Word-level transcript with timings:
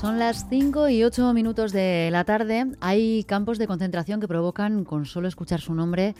Son 0.00 0.18
las 0.18 0.46
5 0.50 0.90
y 0.90 1.04
8 1.04 1.32
minutos 1.32 1.72
de 1.72 2.10
la 2.12 2.24
tarde. 2.24 2.66
Hay 2.80 3.24
campos 3.24 3.56
de 3.58 3.66
concentración 3.66 4.20
que 4.20 4.28
provocan, 4.28 4.84
con 4.84 5.06
solo 5.06 5.26
escuchar 5.26 5.62
su 5.62 5.74
nombre, 5.74 6.14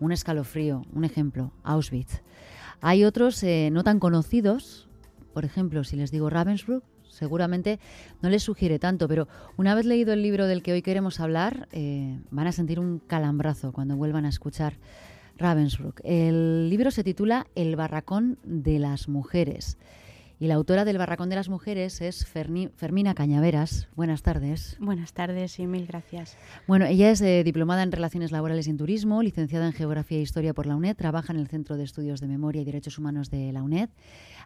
un 0.00 0.12
escalofrío. 0.12 0.86
Un 0.94 1.04
ejemplo, 1.04 1.52
Auschwitz. 1.62 2.22
Hay 2.80 3.04
otros 3.04 3.42
eh, 3.42 3.68
no 3.70 3.84
tan 3.84 4.00
conocidos. 4.00 4.88
Por 5.34 5.44
ejemplo, 5.44 5.84
si 5.84 5.96
les 5.96 6.10
digo 6.10 6.30
Ravensbrück, 6.30 6.82
seguramente 7.10 7.80
no 8.22 8.30
les 8.30 8.42
sugiere 8.42 8.78
tanto, 8.78 9.08
pero 9.08 9.28
una 9.58 9.74
vez 9.74 9.84
leído 9.84 10.14
el 10.14 10.22
libro 10.22 10.46
del 10.46 10.62
que 10.62 10.72
hoy 10.72 10.80
queremos 10.80 11.20
hablar, 11.20 11.68
eh, 11.72 12.18
van 12.30 12.46
a 12.46 12.52
sentir 12.52 12.80
un 12.80 12.98
calambrazo 12.98 13.72
cuando 13.72 13.94
vuelvan 13.94 14.24
a 14.24 14.30
escuchar 14.30 14.78
Ravensbrück. 15.36 16.00
El 16.02 16.70
libro 16.70 16.90
se 16.90 17.04
titula 17.04 17.46
El 17.54 17.76
barracón 17.76 18.38
de 18.42 18.78
las 18.78 19.06
mujeres. 19.06 19.76
Y 20.40 20.46
la 20.46 20.54
autora 20.54 20.84
del 20.84 20.98
Barracón 20.98 21.30
de 21.30 21.34
las 21.34 21.48
Mujeres 21.48 22.00
es 22.00 22.24
Fermina 22.24 23.14
Cañaveras. 23.14 23.88
Buenas 23.96 24.22
tardes. 24.22 24.76
Buenas 24.78 25.12
tardes 25.12 25.58
y 25.58 25.66
mil 25.66 25.84
gracias. 25.84 26.36
Bueno, 26.68 26.86
ella 26.86 27.10
es 27.10 27.20
eh, 27.22 27.42
diplomada 27.42 27.82
en 27.82 27.90
Relaciones 27.90 28.30
Laborales 28.30 28.68
y 28.68 28.70
en 28.70 28.76
Turismo, 28.76 29.20
licenciada 29.20 29.66
en 29.66 29.72
Geografía 29.72 30.18
e 30.18 30.22
Historia 30.22 30.54
por 30.54 30.66
la 30.66 30.76
UNED, 30.76 30.96
trabaja 30.96 31.32
en 31.32 31.40
el 31.40 31.48
Centro 31.48 31.76
de 31.76 31.82
Estudios 31.82 32.20
de 32.20 32.28
Memoria 32.28 32.62
y 32.62 32.64
Derechos 32.64 32.98
Humanos 32.98 33.30
de 33.30 33.52
la 33.52 33.64
UNED. 33.64 33.88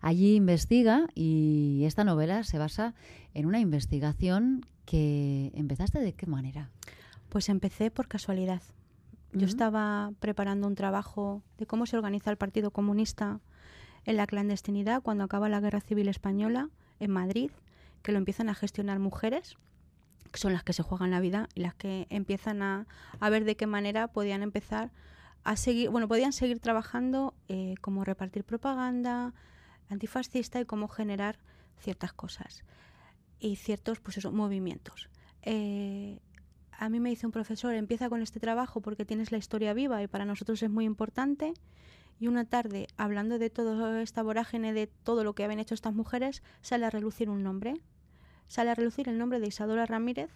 Allí 0.01 0.35
investiga 0.37 1.09
y 1.15 1.83
esta 1.85 2.05
novela 2.05 2.43
se 2.43 2.57
basa 2.57 2.95
en 3.35 3.45
una 3.45 3.61
investigación 3.61 4.65
que 4.87 5.53
empezaste 5.55 6.01
de 6.01 6.15
qué 6.15 6.25
manera. 6.25 6.71
Pues 7.29 7.51
empecé 7.51 7.91
por 7.91 8.09
casualidad. 8.09 8.63
Yo 9.35 9.47
estaba 9.47 10.13
preparando 10.21 10.67
un 10.67 10.75
trabajo 10.75 11.43
de 11.59 11.67
cómo 11.67 11.85
se 11.85 11.97
organiza 11.99 12.31
el 12.31 12.39
Partido 12.39 12.71
Comunista 12.71 13.41
en 14.05 14.17
la 14.17 14.27
clandestinidad 14.27 15.03
cuando 15.03 15.25
acaba 15.25 15.49
la 15.49 15.61
Guerra 15.61 15.81
Civil 15.81 16.09
Española 16.09 16.71
en 17.01 17.11
Madrid, 17.11 17.51
que 18.03 18.13
lo 18.13 18.19
empiezan 18.19 18.49
a 18.49 18.55
gestionar 18.55 18.99
mujeres, 18.99 19.57
que 20.31 20.39
son 20.39 20.53
las 20.53 20.65
que 20.65 20.73
se 20.73 20.83
juegan 20.83 21.11
la 21.11 21.21
vida 21.21 21.49
y 21.55 21.61
las 21.61 21.75
que 21.75 22.07
empiezan 22.11 22.63
a, 22.63 22.87
ver 23.21 23.45
de 23.45 23.57
qué 23.57 23.67
manera 23.67 24.09
podían 24.09 24.43
empezar 24.43 24.91
a 25.45 25.57
seguir, 25.57 25.91
bueno, 25.91 26.09
podían 26.09 26.33
seguir 26.33 26.61
trabajando 26.61 27.35
eh, 27.49 27.75
como 27.81 28.05
repartir 28.05 28.45
propaganda 28.45 29.35
antifascista 29.91 30.61
y 30.61 30.65
cómo 30.65 30.89
generar 30.89 31.39
ciertas 31.79 32.13
cosas 32.13 32.65
y 33.39 33.57
ciertos 33.57 34.01
pues 34.01 34.17
eso, 34.17 34.33
movimientos. 34.33 35.09
Eh, 35.43 36.21
a 36.79 36.89
mí 36.89 37.01
me 37.01 37.11
dice 37.11 37.27
un 37.27 37.33
profesor, 37.33 37.75
empieza 37.75 38.09
con 38.09 38.23
este 38.23 38.41
trabajo 38.41 38.81
porque 38.81 39.05
tienes 39.05 39.33
la 39.33 39.39
historia 39.39 39.75
viva 39.75 40.03
y 40.03 40.07
para 40.07 40.25
nosotros 40.25 40.63
es 40.63 40.71
muy 40.71 40.85
importante 40.85 41.53
y 42.23 42.29
una 42.29 42.45
tarde, 42.45 42.87
hablando 42.97 43.41
de 43.41 43.51
toda 43.51 44.01
esta 44.01 44.23
vorágine, 44.23 44.73
de 44.73 44.87
todo 44.87 45.25
lo 45.25 45.35
que 45.35 45.43
habían 45.43 45.59
hecho 45.59 45.75
estas 45.75 45.93
mujeres, 45.93 46.45
sale 46.61 46.87
a 46.87 46.91
relucir 46.91 47.29
un 47.29 47.43
nombre. 47.43 47.75
Sale 48.47 48.71
a 48.71 48.77
relucir 48.77 49.09
el 49.09 49.19
nombre 49.19 49.41
de 49.41 49.49
Isadora 49.49 49.87
Ramírez. 49.87 50.31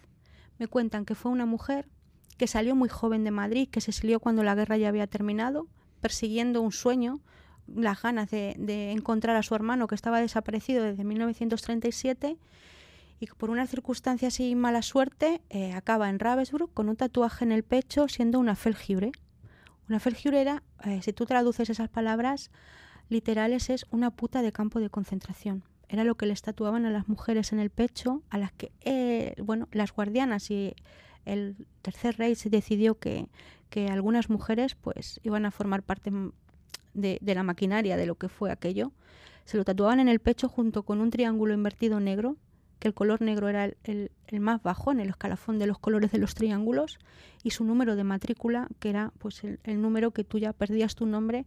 Me 0.59 0.67
cuentan 0.67 1.05
que 1.05 1.15
fue 1.15 1.31
una 1.31 1.45
mujer 1.45 1.87
que 2.35 2.45
salió 2.45 2.75
muy 2.75 2.89
joven 2.89 3.23
de 3.23 3.31
Madrid, 3.31 3.69
que 3.69 3.79
se 3.79 3.93
salió 3.93 4.19
cuando 4.19 4.43
la 4.43 4.53
guerra 4.53 4.75
ya 4.75 4.89
había 4.89 5.07
terminado, 5.07 5.67
persiguiendo 6.01 6.61
un 6.61 6.73
sueño, 6.73 7.21
las 7.73 8.01
ganas 8.01 8.29
de, 8.29 8.91
encontrar 8.91 9.37
a 9.37 9.43
su 9.43 9.55
hermano 9.55 9.87
que 9.87 9.95
estaba 9.95 10.19
desaparecido 10.19 10.83
desde 10.83 11.05
1937 11.05 12.37
y 13.21 13.27
por 13.27 13.49
una 13.49 13.65
circunstancia 13.65 14.27
así 14.27 14.55
mala 14.55 14.81
suerte 14.81 15.41
eh, 15.49 15.71
acaba 15.71 16.09
en 16.09 16.19
Ravensbrück 16.19 16.73
con 16.73 16.89
un 16.89 16.97
tatuaje 16.97 17.45
en 17.45 17.53
el 17.53 17.63
pecho 17.63 18.09
siendo 18.09 18.39
una 18.39 18.55
felgibre. 18.57 19.13
Una 19.89 19.99
felgiurera, 19.99 20.63
eh, 20.83 21.01
si 21.01 21.13
tú 21.13 21.25
traduces 21.25 21.69
esas 21.69 21.89
palabras 21.89 22.51
literales, 23.09 23.69
es 23.69 23.85
una 23.89 24.11
puta 24.11 24.41
de 24.41 24.51
campo 24.51 24.79
de 24.79 24.89
concentración. 24.89 25.63
Era 25.87 26.03
lo 26.03 26.15
que 26.15 26.25
le 26.25 26.33
estatuaban 26.33 26.85
a 26.85 26.89
las 26.89 27.07
mujeres 27.07 27.53
en 27.53 27.59
el 27.59 27.69
pecho, 27.69 28.21
a 28.29 28.37
las 28.37 28.51
que, 28.51 28.71
eh, 28.81 29.33
bueno, 29.41 29.69
las 29.71 29.93
guardianas 29.93 30.51
y 30.51 30.75
el 31.23 31.55
tercer 31.81 32.17
rey 32.17 32.35
se 32.35 32.49
decidió 32.49 32.99
que, 32.99 33.29
que 33.69 33.87
algunas 33.87 34.29
mujeres 34.29 34.75
pues 34.75 35.21
iban 35.23 35.45
a 35.45 35.51
formar 35.51 35.83
parte 35.83 36.11
de, 36.93 37.19
de, 37.21 37.35
la 37.35 37.43
maquinaria 37.43 37.95
de 37.95 38.05
lo 38.05 38.15
que 38.15 38.27
fue 38.27 38.51
aquello. 38.51 38.91
Se 39.45 39.55
lo 39.55 39.63
tatuaban 39.63 40.01
en 40.01 40.09
el 40.09 40.19
pecho 40.19 40.49
junto 40.49 40.83
con 40.83 40.99
un 40.99 41.11
triángulo 41.11 41.53
invertido 41.53 42.01
negro 42.01 42.35
que 42.79 42.87
el 42.87 42.93
color 42.93 43.21
negro 43.21 43.49
era 43.49 43.71
el, 43.83 44.11
más 44.39 44.61
bajo 44.61 44.91
en 44.91 44.99
el 44.99 45.09
escalafón 45.09 45.59
de 45.59 45.67
los 45.67 45.79
colores 45.79 46.11
de 46.11 46.19
los 46.19 46.35
triángulos 46.35 46.99
y 47.43 47.51
su 47.51 47.63
número 47.63 47.95
de 47.95 48.03
matrícula, 48.03 48.67
que 48.79 48.89
era 48.89 49.11
pues 49.17 49.43
el, 49.43 49.81
número 49.81 50.11
que 50.11 50.23
tú 50.23 50.37
ya 50.37 50.53
perdías 50.53 50.95
tu 50.95 51.05
nombre 51.05 51.45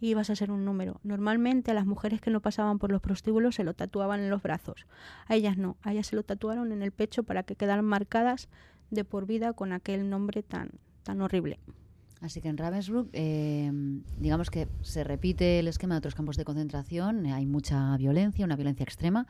y 0.00 0.08
ibas 0.08 0.30
a 0.30 0.36
ser 0.36 0.50
un 0.50 0.64
número. 0.64 1.00
Normalmente 1.02 1.70
a 1.70 1.74
las 1.74 1.86
mujeres 1.86 2.20
que 2.20 2.30
no 2.30 2.40
pasaban 2.40 2.78
por 2.78 2.90
los 2.90 3.02
prostíbulos 3.02 3.56
se 3.56 3.64
lo 3.64 3.74
tatuaban 3.74 4.20
en 4.20 4.30
los 4.30 4.42
brazos. 4.42 4.86
A 5.26 5.34
ellas 5.34 5.58
no, 5.58 5.76
a 5.82 5.92
ellas 5.92 6.06
se 6.06 6.16
lo 6.16 6.22
tatuaron 6.22 6.72
en 6.72 6.82
el 6.82 6.92
pecho 6.92 7.22
para 7.22 7.42
que 7.42 7.56
quedaran 7.56 7.84
marcadas 7.84 8.48
de 8.90 9.04
por 9.04 9.26
vida 9.26 9.52
con 9.52 9.72
aquel 9.72 10.08
nombre 10.08 10.42
tan, 10.42 10.70
tan 11.02 11.20
horrible. 11.20 11.58
Así 12.20 12.40
que 12.40 12.48
en 12.48 12.58
Ravensbrück, 12.58 13.08
eh, 13.12 13.70
digamos 14.18 14.50
que 14.50 14.68
se 14.82 15.04
repite 15.04 15.58
el 15.58 15.68
esquema 15.68 15.94
de 15.94 15.98
otros 15.98 16.14
campos 16.14 16.36
de 16.36 16.44
concentración, 16.44 17.26
hay 17.26 17.46
mucha 17.46 17.96
violencia, 17.96 18.44
una 18.44 18.56
violencia 18.56 18.84
extrema 18.84 19.26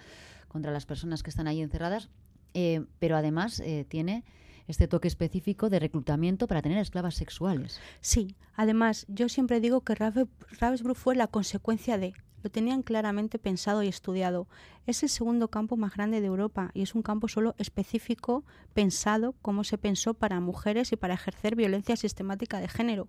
contra 0.48 0.72
las 0.72 0.86
personas 0.86 1.22
que 1.22 1.30
están 1.30 1.46
ahí 1.46 1.62
encerradas, 1.62 2.10
eh, 2.54 2.84
pero 2.98 3.16
además 3.16 3.60
eh, 3.60 3.86
tiene 3.88 4.24
este 4.66 4.88
toque 4.88 5.08
específico 5.08 5.70
de 5.70 5.78
reclutamiento 5.78 6.48
para 6.48 6.62
tener 6.62 6.78
esclavas 6.78 7.14
sexuales. 7.14 7.80
Sí, 8.00 8.36
además 8.54 9.06
yo 9.08 9.28
siempre 9.28 9.60
digo 9.60 9.82
que 9.82 9.94
Ravensbrück 9.94 10.96
fue 10.96 11.14
la 11.14 11.28
consecuencia 11.28 11.96
de, 11.96 12.12
lo 12.42 12.50
tenían 12.50 12.82
claramente 12.82 13.38
pensado 13.38 13.82
y 13.82 13.88
estudiado. 13.88 14.46
Es 14.86 15.02
el 15.02 15.08
segundo 15.08 15.48
campo 15.48 15.76
más 15.76 15.94
grande 15.94 16.20
de 16.20 16.26
Europa 16.26 16.70
y 16.74 16.82
es 16.82 16.94
un 16.94 17.02
campo 17.02 17.28
solo 17.28 17.54
específico 17.58 18.44
pensado 18.74 19.34
como 19.42 19.64
se 19.64 19.78
pensó 19.78 20.14
para 20.14 20.40
mujeres 20.40 20.92
y 20.92 20.96
para 20.96 21.14
ejercer 21.14 21.56
violencia 21.56 21.96
sistemática 21.96 22.60
de 22.60 22.68
género. 22.68 23.08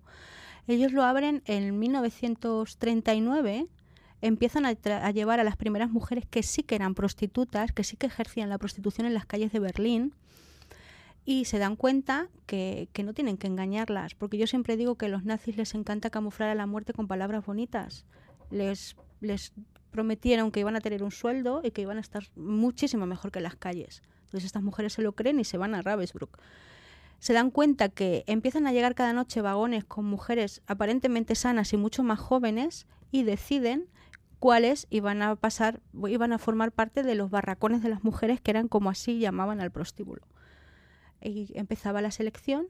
Ellos 0.66 0.92
lo 0.92 1.02
abren 1.02 1.42
en 1.46 1.78
1939 1.78 3.68
empiezan 4.22 4.64
a, 4.64 5.10
llevar 5.10 5.40
a 5.40 5.44
las 5.44 5.56
primeras 5.56 5.90
mujeres 5.90 6.24
que 6.30 6.42
sí 6.42 6.62
que 6.62 6.76
eran 6.76 6.94
prostitutas, 6.94 7.72
que 7.72 7.84
sí 7.84 7.96
que 7.96 8.06
ejercían 8.06 8.48
la 8.48 8.58
prostitución 8.58 9.06
en 9.06 9.14
las 9.14 9.26
calles 9.26 9.52
de 9.52 9.58
Berlín, 9.58 10.14
y 11.24 11.44
se 11.44 11.58
dan 11.58 11.76
cuenta 11.76 12.28
que, 12.46 12.88
que, 12.92 13.02
no 13.02 13.14
tienen 13.14 13.36
que 13.36 13.46
engañarlas, 13.48 14.14
porque 14.14 14.38
yo 14.38 14.46
siempre 14.46 14.76
digo 14.76 14.96
que 14.96 15.06
a 15.06 15.08
los 15.08 15.24
nazis 15.24 15.56
les 15.56 15.74
encanta 15.74 16.10
camuflar 16.10 16.48
a 16.48 16.54
la 16.54 16.66
muerte 16.66 16.92
con 16.92 17.06
palabras 17.06 17.44
bonitas. 17.44 18.04
Les, 18.50 18.96
les 19.22 19.52
prometieron 19.90 20.50
que 20.50 20.60
iban 20.60 20.76
a 20.76 20.80
tener 20.80 21.02
un 21.02 21.10
sueldo 21.10 21.60
y 21.64 21.70
que 21.70 21.82
iban 21.82 21.98
a 21.98 22.00
estar 22.00 22.24
muchísimo 22.34 23.06
mejor 23.06 23.30
que 23.30 23.38
en 23.38 23.44
las 23.44 23.56
calles. 23.56 24.02
Entonces 24.24 24.44
estas 24.44 24.62
mujeres 24.62 24.94
se 24.94 25.02
lo 25.02 25.12
creen 25.12 25.40
y 25.40 25.44
se 25.44 25.58
van 25.58 25.74
a 25.74 25.82
Ravensbrück. 25.82 26.38
Se 27.18 27.32
dan 27.32 27.50
cuenta 27.50 27.88
que 27.88 28.24
empiezan 28.26 28.66
a 28.66 28.72
llegar 28.72 28.94
cada 28.94 29.12
noche 29.12 29.40
vagones 29.40 29.84
con 29.84 30.04
mujeres 30.04 30.62
aparentemente 30.66 31.34
sanas 31.34 31.72
y 31.72 31.76
mucho 31.76 32.02
más 32.02 32.18
jóvenes 32.18 32.86
y 33.12 33.22
deciden 33.22 33.88
cuáles 34.40 34.88
iban 34.90 35.22
a 35.22 35.36
pasar, 35.36 35.80
iban 36.08 36.32
a 36.32 36.38
formar 36.38 36.72
parte 36.72 37.04
de 37.04 37.14
los 37.14 37.30
barracones 37.30 37.82
de 37.82 37.90
las 37.90 38.02
mujeres 38.02 38.40
que 38.40 38.50
eran 38.50 38.66
como 38.66 38.90
así 38.90 39.20
llamaban 39.20 39.60
al 39.60 39.70
prostíbulo. 39.70 40.26
Y 41.20 41.56
empezaba 41.56 42.02
la 42.02 42.10
selección, 42.10 42.66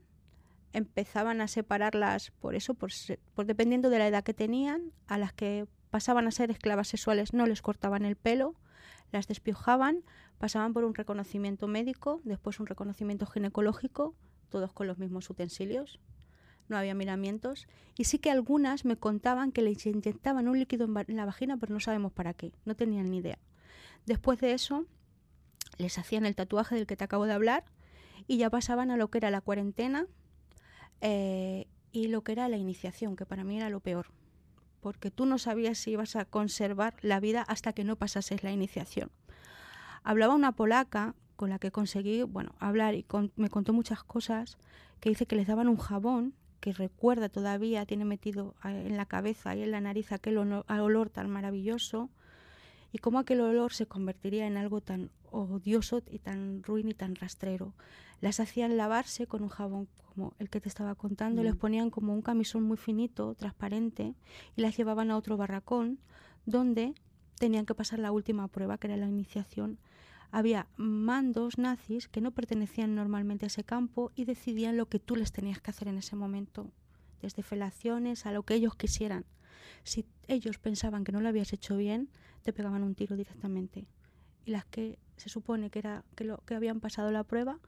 empezaban 0.75 1.41
a 1.41 1.49
separarlas 1.49 2.31
por 2.33 2.55
eso, 2.55 2.75
por, 2.75 2.91
por 3.35 3.47
dependiendo 3.47 3.89
de 3.89 3.99
la 3.99 4.09
edad 4.09 4.23
que 4.23 4.35
tenían, 4.35 4.93
a 5.07 5.17
las 5.17 5.33
que 5.33 5.67
pasaban 5.93 6.27
a 6.27 6.31
ser 6.31 6.51
esclavas 6.51 6.89
sexuales 6.89 7.35
no 7.35 7.47
les 7.47 7.61
cortaban 7.61 8.07
el 8.07 8.17
pelo, 8.17 8.55
las 9.13 9.29
despiojaban, 9.29 10.03
pasaban 10.39 10.73
por 10.73 10.85
un 10.85 10.95
reconocimiento 10.95 11.69
médico, 11.69 12.23
después 12.25 12.59
un 12.61 12.67
reconocimiento 12.67 13.27
ginecológico, 13.27 14.15
todos 14.49 14.73
con 14.73 14.87
los 14.87 14.97
mismos 14.97 15.29
utensilios, 15.29 16.01
no 16.69 16.79
había 16.79 16.95
miramientos. 16.95 17.69
Y 17.99 18.05
sí 18.05 18.19
que 18.19 18.31
algunas 18.31 18.87
me 18.87 18.97
contaban 18.97 19.53
que 19.53 19.61
les 19.61 19.85
inyectaban 19.85 20.49
un 20.49 20.59
líquido 20.59 20.87
en, 20.87 21.17
la 21.17 21.27
vagina, 21.27 21.59
pero 21.59 21.75
no 21.75 21.81
sabemos 21.81 22.11
para 22.11 22.33
qué, 22.33 22.55
no 22.65 22.75
tenían 22.75 23.11
ni 23.11 23.19
idea. 23.19 23.39
Después 24.07 24.41
de 24.41 24.55
eso, 24.55 24.87
les 25.77 25.99
hacían 25.99 26.25
el 26.25 26.35
tatuaje 26.35 26.75
del 26.75 26.87
que 26.87 26.97
te 26.97 27.05
acabo 27.05 27.27
de 27.27 27.35
hablar 27.35 27.67
y 28.27 28.39
ya 28.39 28.49
pasaban 28.49 28.91
a 28.91 28.97
lo 28.97 29.11
que 29.11 29.19
era 29.19 29.31
la 29.31 29.43
cuarentena 29.43 30.07
eh, 31.03 31.67
y 31.93 32.07
lo 32.07 32.25
que 32.25 32.33
era 32.33 32.49
la 32.49 32.57
iniciación, 32.57 33.15
que 33.15 33.27
para 33.27 33.45
mí 33.45 33.59
era 33.59 33.69
lo 33.69 33.81
peor, 33.81 34.07
porque 34.83 35.11
tú 35.11 35.25
no 35.25 35.39
sabías 35.39 35.79
si 35.79 35.93
ibas 35.93 36.17
a 36.17 36.27
conservar 36.27 36.97
la 37.01 37.21
vida 37.21 37.43
hasta 37.43 37.73
que 37.73 37.85
no 37.85 37.97
pasases 37.97 38.43
la 38.43 38.51
iniciación. 38.51 39.11
Hablaba 40.03 40.35
una 40.35 40.53
polaca 40.53 41.15
con 41.37 41.49
la 41.49 41.59
que 41.59 41.71
conseguí, 41.71 42.25
bueno, 42.25 42.55
hablar 42.59 42.95
y 42.95 43.07
me 43.37 43.49
contó 43.49 43.73
muchas 43.73 44.03
cosas, 44.03 44.59
que 45.01 45.09
dice 45.09 45.27
que 45.27 45.37
les 45.37 45.47
daban 45.47 45.69
un 45.69 45.77
jabón 45.77 46.35
que 46.61 46.73
recuerda 46.73 47.29
todavía, 47.29 47.87
tiene 47.87 48.05
metido 48.05 48.55
en 48.65 48.97
la 48.97 49.07
cabeza 49.07 49.55
y 49.55 49.63
en 49.63 49.71
la 49.71 49.81
nariz 49.81 50.13
aquel 50.13 50.37
olor 50.39 51.11
tan 51.11 51.31
maravilloso, 51.31 52.11
y 52.93 52.99
cómo 52.99 53.19
aquel 53.19 53.41
olor 53.41 53.73
se 53.73 53.87
convertiría 53.87 54.47
en 54.47 54.57
algo 54.57 54.81
tan 54.81 55.11
odioso 55.31 56.03
y 56.11 56.19
tan 56.19 56.63
ruin 56.63 56.89
y 56.89 56.95
tan 56.95 57.17
rastrero. 57.17 57.75
Las 58.21 58.39
hacían 58.39 58.77
lavarse 58.77 59.27
con 59.27 59.43
un 59.43 59.49
jabón 59.49 59.89
como 60.07 60.35
el 60.39 60.51
que 60.51 60.61
te 60.61 60.69
estaba 60.69 60.95
contando, 60.95 61.43
les 61.43 61.55
mm. 61.55 61.59
ponían 61.59 61.91
como 61.91 62.13
un 62.13 62.23
camisón 62.23 62.63
muy 62.63 62.77
finito, 62.77 63.35
transparente, 63.35 64.15
y 64.57 64.61
las 64.61 64.77
llevaban 64.77 65.11
a 65.11 65.17
otro 65.17 65.37
barracón 65.37 65.99
donde 66.45 66.95
tenían 67.39 67.67
que 67.67 67.75
pasar 67.75 67.99
la 67.99 68.13
última 68.13 68.47
prueba, 68.49 68.79
que 68.79 68.89
era 68.89 68.97
la 68.97 69.09
iniciación 69.09 69.79
había 70.33 70.67
mandos 70.79 71.59
nazis 71.59 72.09
que 72.09 72.23
no 72.23 72.33
pertenecían 72.33 72.95
normalmente 72.95 73.45
a 73.45 73.49
ese 73.49 73.65
campo 73.65 74.11
y 74.17 74.25
decidían 74.25 74.79
lo 74.79 74.87
que 74.87 74.99
tú 74.99 75.15
les 75.15 75.31
tenías 75.31 75.61
que 75.61 75.71
hacer 75.71 75.89
en 75.89 75.99
ese 75.99 76.17
momento, 76.17 76.73
desde 77.21 77.43
felaciones 77.43 78.25
a 78.25 78.33
lo 78.33 78.43
que 78.43 78.55
ellos 78.55 78.75
quisieran. 78.75 79.27
Si 79.85 80.07
ellos 80.29 80.59
pensaban 80.59 81.05
que 81.05 81.13
no 81.13 81.21
lo 81.21 81.29
habías 81.29 81.53
hecho 81.53 81.77
bien, 81.77 82.09
te 82.43 82.53
pegaban 82.53 82.83
un 82.83 82.95
tiro 82.95 83.17
directamente. 83.17 83.87
Y 84.45 84.51
las 84.51 84.65
que 84.65 84.99
se 85.17 85.29
supone 85.29 85.71
que 85.71 85.79
era 85.79 86.05
que 86.15 86.25
lo 86.25 86.39
que 86.39 86.55
habían 86.55 86.81
pasado 86.81 87.11
la 87.13 87.25
prueba 87.25 87.59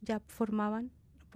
ya 0.00 0.20
formaban 0.20 0.90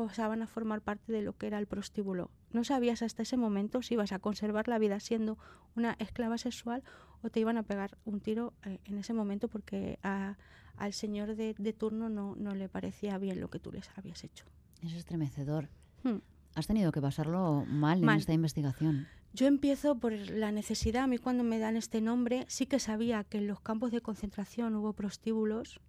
pasaban 0.06 0.42
a 0.42 0.46
formar 0.46 0.80
parte 0.80 1.12
de 1.12 1.22
lo 1.22 1.36
que 1.36 1.48
era 1.48 1.58
el 1.58 1.66
prostíbulo. 1.66 2.30
No 2.52 2.62
sabías 2.62 3.02
hasta 3.02 3.22
ese 3.22 3.36
momento 3.36 3.82
si 3.82 3.94
ibas 3.94 4.12
a 4.12 4.20
conservar 4.20 4.68
la 4.68 4.78
vida 4.78 5.00
siendo 5.00 5.38
una 5.74 5.96
esclava 5.98 6.38
sexual 6.38 6.84
o 7.22 7.30
te 7.30 7.40
iban 7.40 7.56
a 7.56 7.64
pegar 7.64 7.98
un 8.04 8.20
tiro 8.20 8.54
eh, 8.64 8.78
en 8.84 8.98
ese 8.98 9.12
momento 9.12 9.48
porque 9.48 9.98
al 10.02 10.92
señor 10.92 11.34
de, 11.34 11.72
turno 11.76 12.08
no, 12.08 12.36
no, 12.36 12.54
le 12.54 12.68
parecía 12.68 13.18
bien 13.18 13.40
lo 13.40 13.50
que 13.50 13.58
tú 13.58 13.72
les 13.72 13.90
habías 13.96 14.22
hecho. 14.22 14.44
Es 14.82 14.92
estremecedor. 14.92 15.68
Hmm. 16.04 16.18
Has 16.54 16.66
tenido 16.68 16.92
que 16.92 17.02
pasarlo 17.02 17.64
mal, 17.66 18.02
en 18.02 18.10
esta 18.10 18.32
investigación. 18.32 19.08
Yo 19.32 19.46
empiezo 19.46 19.98
por 19.98 20.12
la 20.12 20.52
necesidad. 20.52 21.04
A 21.04 21.06
mí 21.06 21.18
cuando 21.18 21.44
me 21.44 21.58
dan 21.58 21.76
este 21.76 22.00
nombre, 22.00 22.44
sí 22.48 22.66
que 22.66 22.80
sabía 22.80 23.24
que 23.24 23.38
en 23.38 23.46
los 23.46 23.60
campos 23.60 23.92
de 23.92 24.00
concentración 24.00 24.74
hubo 24.74 24.94
prostíbulos, 24.94 25.80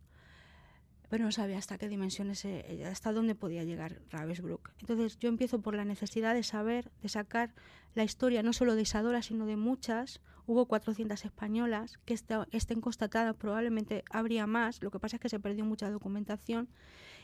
pero 1.09 1.25
no 1.25 1.31
sabía 1.31 1.57
hasta 1.57 1.77
qué 1.77 1.89
dimensiones, 1.89 2.45
eh, 2.45 2.85
hasta 2.85 3.11
dónde 3.11 3.33
podía 3.33 3.63
llegar 3.63 4.01
Ravensbrück. 4.11 4.71
Entonces 4.79 5.17
yo 5.17 5.29
empiezo 5.29 5.59
por 5.59 5.75
la 5.75 5.83
necesidad 5.83 6.35
de 6.35 6.43
saber, 6.43 6.91
de 7.01 7.09
sacar 7.09 7.53
la 7.95 8.03
historia 8.03 8.43
no 8.43 8.53
solo 8.53 8.75
de 8.75 8.83
Isadora, 8.83 9.23
sino 9.23 9.47
de 9.47 9.57
muchas. 9.57 10.21
Hubo 10.45 10.65
400 10.65 11.25
españolas 11.25 11.97
que 12.05 12.13
estén 12.13 12.81
constatadas, 12.81 13.35
probablemente 13.35 14.03
habría 14.11 14.47
más, 14.47 14.81
lo 14.83 14.91
que 14.91 14.99
pasa 14.99 15.17
es 15.17 15.21
que 15.21 15.29
se 15.29 15.39
perdió 15.39 15.65
mucha 15.65 15.89
documentación 15.89 16.69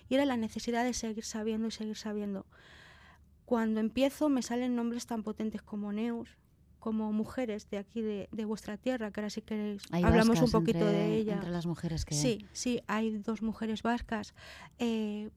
y 0.10 0.16
era 0.16 0.26
la 0.26 0.38
necesidad 0.38 0.84
de 0.84 0.94
seguir 0.94 1.24
sabiendo 1.24 1.68
y 1.68 1.72
seguir 1.72 1.98
sabiendo. 1.98 2.46
Cuando 3.46 3.80
empiezo 3.80 4.30
me 4.30 4.42
salen 4.42 4.76
nombres 4.76 5.06
tan 5.06 5.24
potentes 5.24 5.62
como 5.62 5.94
Neus, 5.94 6.38
como 6.80 7.12
mujeres 7.12 7.68
de 7.70 7.80
aquí 7.80 8.02
de, 8.02 8.46
vuestra 8.46 8.78
tierra, 8.78 9.10
que 9.12 9.20
ahora 9.20 9.30
sí 9.32 9.42
que 9.42 9.78
hablamos 9.92 10.40
un 10.42 10.52
poquito 10.52 10.86
de 10.86 11.16
ella. 11.16 11.34
Entre 11.34 11.50
las 11.50 11.66
mujeres 11.66 12.06
que... 12.06 12.14
Sí, 12.14 12.46
sí, 12.54 12.82
hay 12.86 13.18
dos 13.18 13.42
mujeres 13.42 13.82
vascas. 13.82 14.36
Eh, 14.78 15.32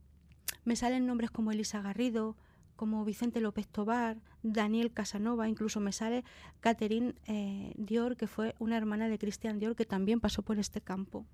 me 0.65 0.77
salen 0.77 1.07
nombres 1.07 1.31
como 1.31 1.51
Elisa 1.51 1.81
Garrido, 1.81 2.37
como 2.77 3.05
Vicente 3.05 3.41
López 3.41 3.67
Tobar, 3.67 4.19
Daniel 4.43 4.93
Casanova, 4.93 5.49
incluso 5.49 5.81
me 5.81 5.91
sale 5.91 6.23
Catherine 6.61 7.15
eh, 7.27 7.73
Dior, 7.77 8.17
que 8.17 8.27
fue 8.27 8.55
una 8.59 8.77
hermana 8.77 9.09
de 9.09 9.19
Cristian 9.19 9.59
Dior, 9.59 9.75
que 9.75 9.85
también 9.85 10.21
pasó 10.21 10.43
por 10.43 10.59
este 10.59 10.81
campo. 10.81 11.27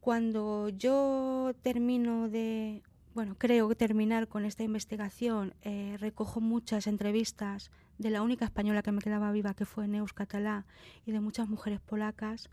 Cuando 0.00 0.68
yo 0.68 1.52
termino 1.62 2.28
de, 2.28 2.82
bueno, 3.14 3.36
creo 3.38 3.68
que 3.68 3.74
terminar 3.74 4.26
con 4.26 4.44
esta 4.44 4.62
investigación, 4.62 5.54
eh, 5.62 5.96
recojo 5.98 6.40
muchas 6.40 6.86
entrevistas 6.86 7.70
de 7.98 8.10
la 8.10 8.22
única 8.22 8.46
española 8.46 8.82
que 8.82 8.92
me 8.92 9.02
quedaba 9.02 9.32
viva, 9.32 9.54
que 9.54 9.66
fue 9.66 9.86
Neus 9.86 10.14
Catalá, 10.14 10.64
y 11.04 11.12
de 11.12 11.20
muchas 11.20 11.48
mujeres 11.48 11.80
polacas. 11.80 12.48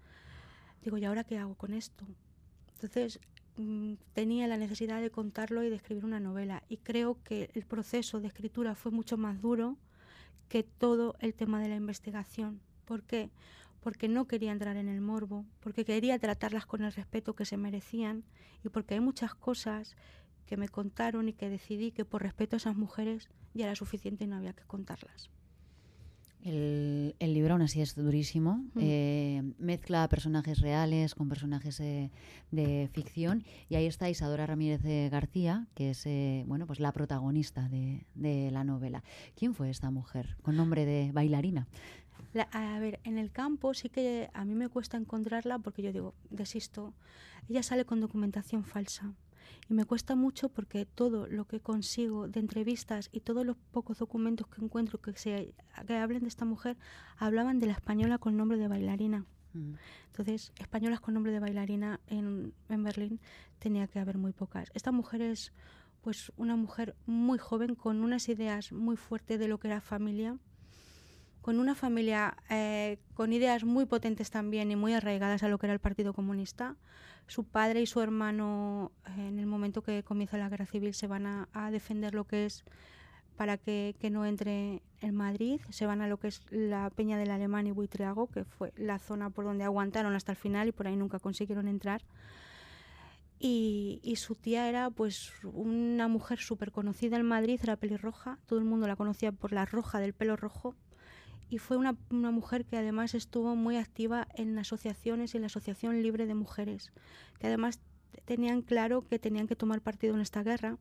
Digo, 0.82 0.98
¿y 0.98 1.06
ahora 1.06 1.24
qué 1.24 1.38
hago 1.38 1.56
con 1.56 1.74
esto? 1.74 2.06
Entonces 2.74 3.20
mm, 3.56 3.94
tenía 4.14 4.48
la 4.48 4.58
necesidad 4.58 5.02
de 5.02 5.12
contarlo 5.12 5.64
y 5.64 5.70
de 5.70 5.78
escribir 5.78 6.04
una 6.04 6.20
novela. 6.20 6.64
Y 6.68 6.78
creo 6.78 7.18
que 7.24 7.50
el 7.54 7.66
proceso 7.66 8.20
de 8.20 8.28
escritura 8.28 8.76
fue 8.76 8.92
mucho 8.92 9.18
más 9.18 9.42
duro 9.42 9.78
que 10.50 10.64
todo 10.64 11.16
el 11.20 11.36
tema 11.36 11.62
de 11.62 11.70
la 11.70 11.76
investigación. 11.76 12.60
¿Por 12.84 13.04
qué? 13.04 13.30
Porque 13.80 14.10
no 14.10 14.28
quería 14.28 14.52
entrar 14.52 14.76
en 14.76 14.90
el 14.90 15.00
morbo, 15.00 15.46
porque 15.62 15.86
quería 15.86 16.20
tratarlas 16.20 16.66
con 16.66 16.84
el 16.84 16.92
respeto 16.92 17.34
que 17.34 17.46
se 17.46 17.56
merecían 17.56 18.26
y 18.64 18.70
porque 18.70 18.96
hay 18.96 19.00
muchas 19.00 19.36
cosas 19.36 19.96
que 20.46 20.58
me 20.58 20.70
contaron 20.70 21.30
y 21.30 21.34
que 21.34 21.50
decidí 21.50 21.92
que 21.92 22.06
por 22.06 22.24
respeto 22.24 22.56
a 22.56 22.58
esas 22.58 22.76
mujeres 22.76 23.30
ya 23.54 23.66
era 23.66 23.76
suficiente 23.76 24.24
y 24.24 24.28
no 24.28 24.36
había 24.36 24.54
que 24.54 24.64
contarlas. 24.64 25.30
El, 26.42 27.14
libro 27.20 27.54
aún 27.54 27.62
así 27.64 27.82
es 27.82 27.96
durísimo. 27.96 28.64
Mm. 28.74 28.80
Eh, 28.82 29.54
mezcla 29.58 30.08
personajes 30.08 30.60
reales 30.60 31.14
con 31.14 31.28
personajes 31.28 31.78
de 31.78 32.90
ficción. 32.94 33.44
Y 33.68 33.76
ahí 33.76 33.86
está 33.86 34.10
Isadora 34.10 34.46
Ramírez 34.46 34.82
García, 35.12 35.68
que 35.76 35.92
es 35.92 36.06
eh, 36.06 36.44
bueno, 36.48 36.66
pues 36.66 36.80
la 36.80 36.94
protagonista 36.94 37.68
de, 37.68 38.06
la 38.52 38.64
novela. 38.64 39.04
¿Quién 39.36 39.54
fue 39.54 39.70
esta 39.70 39.92
mujer 39.92 40.38
con 40.42 40.56
nombre 40.56 40.86
de 40.86 41.12
bailarina? 41.12 41.68
a 42.52 42.80
ver, 42.80 43.00
en 43.04 43.18
el 43.18 43.32
campo 43.32 43.74
sí 43.74 43.90
que 43.90 44.30
a 44.34 44.46
mí 44.46 44.54
me 44.54 44.70
cuesta 44.70 44.98
encontrarla 44.98 45.60
porque 45.60 45.82
yo 45.82 45.92
digo, 45.92 46.14
desisto. 46.30 46.94
Ella 47.50 47.64
sale 47.64 47.86
con 47.86 48.00
documentación 48.00 48.64
falsa. 48.64 49.14
Y 49.70 49.74
me 49.74 49.86
cuesta 49.86 50.16
mucho 50.16 50.50
porque 50.50 50.86
todo 50.86 51.28
lo 51.28 51.46
que 51.46 51.60
consigo 51.60 52.28
de 52.28 52.40
entrevistas 52.40 53.10
y 53.12 53.22
todos 53.22 53.46
los 53.46 53.58
pocos 53.72 54.00
documentos 54.00 54.48
que 54.48 54.64
encuentro 54.64 55.00
que, 55.00 55.14
se, 55.14 55.54
que 55.88 55.96
hablen 55.96 56.22
de 56.22 56.28
esta 56.28 56.46
mujer 56.46 56.78
hablaban 57.18 57.60
de 57.60 57.68
la 57.68 57.74
española 57.74 58.18
con 58.18 58.38
nombre 58.38 58.58
de 58.58 58.68
bailarina. 58.68 59.26
Mm. 59.54 59.74
Entonces, 60.08 60.52
españolas 60.60 61.00
con 61.00 61.14
nombre 61.14 61.32
de 61.32 61.40
bailarina 61.40 62.00
en, 62.08 62.54
en 62.70 62.84
Berlín 62.84 63.20
tenía 63.60 63.88
que 63.88 64.00
haber 64.00 64.18
muy 64.18 64.32
pocas. 64.32 64.70
Esta 64.74 64.92
mujer 64.92 65.22
es 65.22 65.54
pues 66.02 66.32
una 66.38 66.56
mujer 66.56 66.96
muy 67.06 67.38
joven 67.38 67.76
con 67.76 68.02
unas 68.02 68.30
ideas 68.30 68.72
muy 68.72 68.96
fuertes 68.96 69.40
de 69.40 69.48
lo 69.48 69.60
que 69.60 69.68
era 69.68 69.82
familia, 69.82 70.38
con 71.42 71.60
una 71.60 71.76
familia 71.76 72.38
eh, 72.50 73.00
con 73.14 73.34
ideas 73.34 73.64
muy 73.64 73.86
potentes 73.86 74.30
también 74.30 74.72
y 74.72 74.76
muy 74.76 74.94
arraigadas 74.94 75.44
a 75.44 75.50
lo 75.50 75.58
que 75.58 75.66
era 75.66 75.74
el 75.74 75.80
Partido 75.80 76.14
Comunista. 76.14 76.76
Su 77.30 77.44
padre 77.44 77.80
y 77.80 77.86
su 77.86 78.02
hermano, 78.02 78.92
eh, 79.06 79.28
en 79.28 79.38
el 79.38 79.46
momento 79.46 79.84
que 79.84 80.02
comienza 80.02 80.40
la 80.40 80.50
guerra 80.50 80.66
civil, 80.66 80.96
se 80.96 81.06
van 81.06 81.28
a, 81.28 81.70
defender 81.72 82.16
lo 82.16 82.26
que 82.26 82.48
es 82.48 82.64
para 83.38 83.58
que, 83.58 83.96
no 84.12 84.26
entre 84.26 84.82
en 85.00 85.16
Madrid. 85.16 85.62
Se 85.70 85.86
van 85.86 86.02
a 86.02 86.08
lo 86.08 86.18
que 86.18 86.30
es 86.30 86.42
la 86.50 86.90
Peña 86.90 87.20
del 87.20 87.30
Alemán 87.30 87.68
y 87.68 87.72
Buitriago, 87.72 88.26
que 88.32 88.46
fue 88.46 88.74
la 88.78 88.98
zona 88.98 89.30
por 89.30 89.46
donde 89.46 89.64
aguantaron 89.64 90.16
hasta 90.16 90.32
el 90.32 90.38
final 90.40 90.70
y 90.70 90.72
por 90.72 90.88
ahí 90.88 90.96
nunca 90.96 91.20
consiguieron 91.20 91.68
entrar. 91.68 92.02
Y, 93.38 94.00
y, 94.02 94.16
su 94.16 94.34
tía 94.34 94.68
era 94.68 94.90
pues 94.90 95.32
una 95.44 96.08
mujer 96.08 96.40
súper 96.40 96.72
conocida 96.72 97.16
en 97.16 97.28
Madrid, 97.28 97.60
era 97.62 97.76
pelirroja, 97.76 98.40
todo 98.48 98.58
el 98.58 98.66
mundo 98.66 98.88
la 98.88 98.96
conocía 98.96 99.32
por 99.32 99.54
la 99.54 99.66
roja 99.66 100.00
del 100.00 100.14
pelo 100.14 100.36
rojo, 100.36 100.76
y 101.50 101.58
fue 101.58 101.78
una, 101.78 101.98
una, 102.12 102.32
mujer 102.32 102.66
que 102.66 102.78
además 102.78 103.16
estuvo 103.16 103.56
muy 103.56 103.78
activa 103.78 104.28
en 104.36 104.58
asociaciones 104.58 105.34
y 105.34 105.38
en 105.38 105.42
la 105.42 105.48
Asociación 105.48 106.02
Libre 106.04 106.28
de 106.28 106.36
Mujeres, 106.36 106.92
que 107.40 107.48
además 107.48 107.80
tenían 108.26 108.62
claro 108.62 109.08
que 109.08 109.20
tenían 109.20 109.48
que 109.48 109.56
tomar 109.56 109.82
partido 109.82 110.14
en 110.14 110.22
esta 110.22 110.44
guerra, 110.44 110.78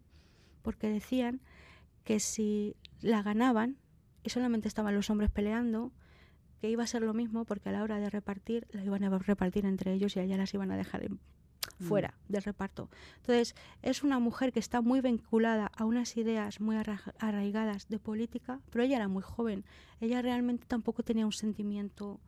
porque 0.63 0.89
decían 0.89 1.41
que 2.05 2.21
si 2.21 2.77
la 3.01 3.23
ganaban, 3.23 3.77
y 4.23 4.31
solamente 4.31 4.69
estaban 4.69 4.95
los 4.95 5.09
hombres 5.11 5.31
peleando, 5.31 5.93
que 6.61 6.69
iba 6.69 6.83
a 6.83 6.87
ser 6.87 7.03
lo 7.03 7.15
mismo 7.15 7.45
porque 7.45 7.69
a 7.69 7.73
la 7.73 7.83
hora 7.83 7.99
de 7.99 8.11
repartir 8.11 8.67
la 8.73 8.85
iban 8.85 9.05
a 9.05 9.19
repartir 9.19 9.65
entre 9.65 9.93
ellos 9.93 10.17
y 10.17 10.21
allá 10.21 10.37
las 10.37 10.53
iban 10.55 10.73
a 10.73 10.77
dejar 10.77 11.09
Mm. 11.79 11.85
fuera 11.85 12.15
del 12.29 12.43
reparto. 12.43 12.89
Entonces, 13.17 13.55
es 13.83 14.03
una 14.03 14.19
mujer 14.19 14.53
que 14.53 14.59
está 14.59 14.81
muy 14.81 15.01
vinculada 15.01 15.71
a 15.77 15.85
unas 15.85 16.17
ideas 16.17 16.61
muy 16.61 16.77
arraigadas 17.19 17.89
de 17.89 17.99
política, 17.99 18.61
pero 18.71 18.85
ella 18.85 18.97
era 18.97 19.09
muy 19.09 19.23
joven. 19.23 19.65
Ella 20.01 20.23
realmente 20.23 20.67
tampoco 20.67 21.03
tenía 21.03 21.27
un 21.27 21.33
sentimiento 21.33 22.21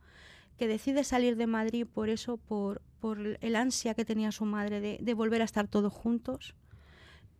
que 0.57 0.67
decide 0.67 1.03
salir 1.03 1.35
de 1.37 1.47
Madrid 1.47 1.87
por 1.91 2.09
eso, 2.09 2.37
por, 2.37 2.81
por 2.99 3.19
el 3.19 3.55
ansia 3.55 3.93
que 3.93 4.05
tenía 4.05 4.31
su 4.31 4.45
madre 4.45 4.79
de, 4.79 4.99
de 5.01 5.13
volver 5.13 5.41
a 5.41 5.45
estar 5.45 5.67
todos 5.67 5.91
juntos, 5.91 6.55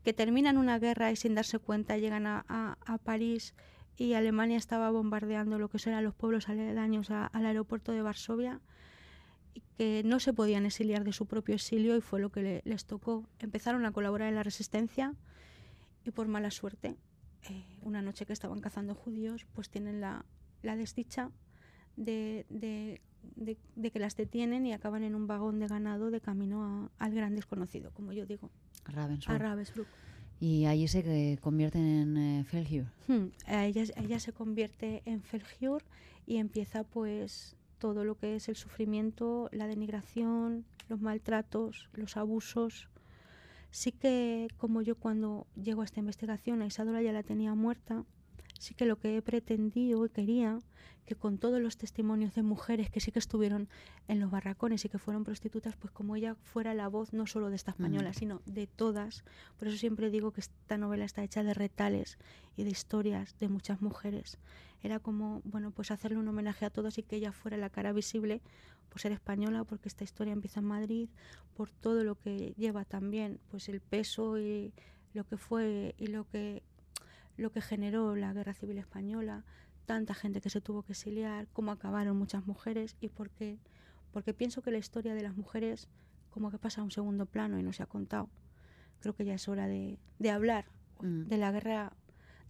que 0.04 0.14
terminan 0.14 0.58
una 0.58 0.80
guerra 0.80 1.12
y 1.12 1.16
sin 1.16 1.36
darse 1.36 1.60
cuenta 1.60 1.98
llegan 1.98 2.26
a, 2.26 2.46
a, 2.48 2.98
París 2.98 3.54
y 3.96 4.14
Alemania 4.14 4.58
estaba 4.58 4.90
bombardeando 4.90 5.60
lo 5.60 5.70
que 5.70 5.78
eran 5.86 6.04
los 6.04 6.16
pueblos 6.16 6.50
aledaños 6.50 7.12
al 7.12 7.46
aeropuerto 7.46 7.92
de 7.92 8.02
Varsovia 8.02 8.60
que 9.78 10.04
no 10.06 10.20
se 10.20 10.34
podían 10.34 10.66
exiliar 10.66 11.04
de 11.04 11.14
su 11.14 11.26
propio 11.26 11.56
exilio 11.56 11.96
y 11.98 12.02
fue 12.02 12.20
lo 12.20 12.32
que 12.32 12.62
les 12.64 12.86
tocó. 12.86 13.28
Empezaron 13.40 13.86
a 13.86 13.92
colaborar 13.92 14.30
en 14.30 14.36
la 14.36 14.44
resistencia 14.44 15.16
y 16.06 16.12
por 16.12 16.28
mala 16.28 16.52
suerte, 16.52 16.96
eh, 17.50 17.66
una 17.82 18.02
noche 18.02 18.26
que 18.26 18.34
estaban 18.34 18.60
cazando 18.60 18.96
judíos, 18.96 19.46
pues 19.54 19.70
tienen 19.70 20.02
la, 20.02 20.26
desdicha 20.62 21.32
de, 21.96 22.46
que 23.94 24.00
las 24.00 24.16
detienen 24.16 24.66
y 24.66 24.74
acaban 24.74 25.04
en 25.04 25.16
un 25.16 25.28
vagón 25.28 25.60
de 25.60 25.68
ganado 25.68 26.12
de 26.12 26.22
camino 26.22 26.92
al 26.98 27.14
gran 27.14 27.36
desconocido, 27.36 27.92
como 27.92 28.14
yo 28.14 28.26
digo, 28.26 28.50
a 28.86 29.38
Ravensbrück. 29.38 29.88
Y 30.40 30.66
allí 30.66 30.88
se 30.88 31.38
convierten 31.40 31.86
en 31.86 32.18
eh, 32.18 32.86
hmm, 33.08 33.28
Ella, 33.48 33.84
ella 33.96 34.20
se 34.20 34.34
convierte 34.34 35.04
en 35.06 35.22
Felgiur 35.22 35.84
y 36.26 36.38
empieza 36.38 36.84
pues 36.84 37.56
todo 37.82 38.06
lo 38.06 38.14
que 38.14 38.36
es 38.36 38.48
el 38.48 38.56
sufrimiento, 38.56 39.50
la 39.52 39.66
denigración, 39.66 40.66
los 40.88 41.02
maltratos, 41.02 41.90
los 41.94 42.16
abusos. 42.16 42.88
Sí 43.72 43.92
que 43.92 44.50
como 44.58 44.84
yo 44.84 44.96
cuando 44.96 45.48
llego 45.56 45.82
a 45.82 45.86
esta 45.86 46.00
investigación, 46.00 46.62
a 46.62 46.68
Isadora 46.68 47.02
ya 47.02 47.12
la 47.12 47.24
tenía 47.24 47.56
muerta, 47.56 48.06
sí 48.62 48.76
que 48.76 48.86
lo 48.86 48.98
que 49.00 49.18
he 49.18 49.22
pretendido 49.24 50.06
y 50.06 50.10
quería 50.10 50.60
que 51.08 51.16
con 51.16 51.40
todos 51.40 51.60
los 51.60 51.78
testimonios 51.78 52.36
de 52.36 52.44
mujeres 52.44 52.92
que 52.92 53.00
sí 53.00 53.12
que 53.12 53.18
estuvieron 53.18 53.68
en 54.08 54.20
los 54.20 54.30
barracones 54.30 54.86
y 54.86 54.90
que 54.90 55.00
fueron 55.00 55.24
prostitutas, 55.24 55.76
pues 55.76 55.92
como 55.92 56.16
ella 56.16 56.36
fuera 56.36 56.76
la 56.76 56.88
voz 56.88 57.12
no 57.12 57.26
solo 57.26 57.50
de 57.50 57.56
esta 57.56 57.72
española, 57.72 58.14
sino 58.14 58.44
de 58.46 58.68
todas. 58.68 59.24
Por 59.58 59.68
eso 59.68 59.78
siempre 59.78 60.12
digo 60.12 60.32
que 60.32 60.42
esta 60.42 60.78
novela 60.78 61.06
está 61.06 61.24
hecha 61.24 61.42
de 61.42 61.56
retales 61.56 62.20
y 62.56 62.64
de 62.64 62.70
historias 62.70 63.36
de 63.40 63.50
muchas 63.50 63.82
mujeres. 63.82 64.38
Era 64.84 65.00
como, 65.00 65.42
bueno, 65.44 65.72
pues 65.72 65.90
hacerle 65.90 66.20
un 66.20 66.28
homenaje 66.28 66.66
a 66.66 66.70
todas 66.70 67.00
y 67.00 67.04
que 67.04 67.16
ella 67.16 67.32
fuera 67.32 67.58
la 67.58 67.72
cara 67.72 67.94
visible 67.94 68.44
por 68.90 69.02
ser 69.02 69.12
española, 69.12 69.64
porque 69.64 69.90
esta 69.90 70.04
historia 70.04 70.34
empieza 70.34 70.60
en 70.60 70.68
Madrid, 70.68 71.10
por 71.56 71.72
todo 71.72 72.04
lo 72.04 72.14
que 72.14 72.54
lleva 72.58 72.86
también, 72.86 73.40
pues 73.50 73.70
el 73.70 73.82
peso 73.82 74.38
y 74.40 74.72
lo 75.14 75.24
que 75.26 75.38
fue 75.38 75.96
y 75.98 76.08
lo 76.08 76.28
que 76.30 76.62
lo 77.42 77.52
que 77.52 77.62
generó 77.62 78.16
la 78.16 78.34
Guerra 78.34 78.54
Civil 78.54 78.78
Española, 78.78 79.44
tanta 79.86 80.14
gente 80.14 80.42
que 80.42 80.50
se 80.50 80.62
tuvo 80.62 80.84
que 80.84 80.94
exiliar, 80.94 81.48
cómo 81.54 81.72
acabaron 81.72 82.18
muchas 82.18 82.46
mujeres 82.46 82.96
y 83.02 83.10
por 83.10 83.30
qué. 83.30 83.58
Porque 84.12 84.34
pienso 84.34 84.62
que 84.62 84.72
la 84.72 84.78
historia 84.78 85.14
de 85.14 85.24
las 85.24 85.36
mujeres 85.36 85.90
como 86.30 86.50
que 86.50 86.58
pasa 86.58 86.82
a 86.82 86.84
un 86.84 86.92
segundo 86.92 87.26
plano 87.26 87.60
y 87.60 87.64
no 87.64 87.74
se 87.74 87.84
ha 87.84 87.86
contado. 87.86 88.30
Creo 89.00 89.16
que 89.16 89.26
ya 89.26 89.34
es 89.34 89.48
hora 89.48 89.68
de, 89.68 90.00
hablar 90.32 90.66
mm. 91.02 91.24
de 91.28 91.38
la 91.38 91.52
guerra, 91.52 91.94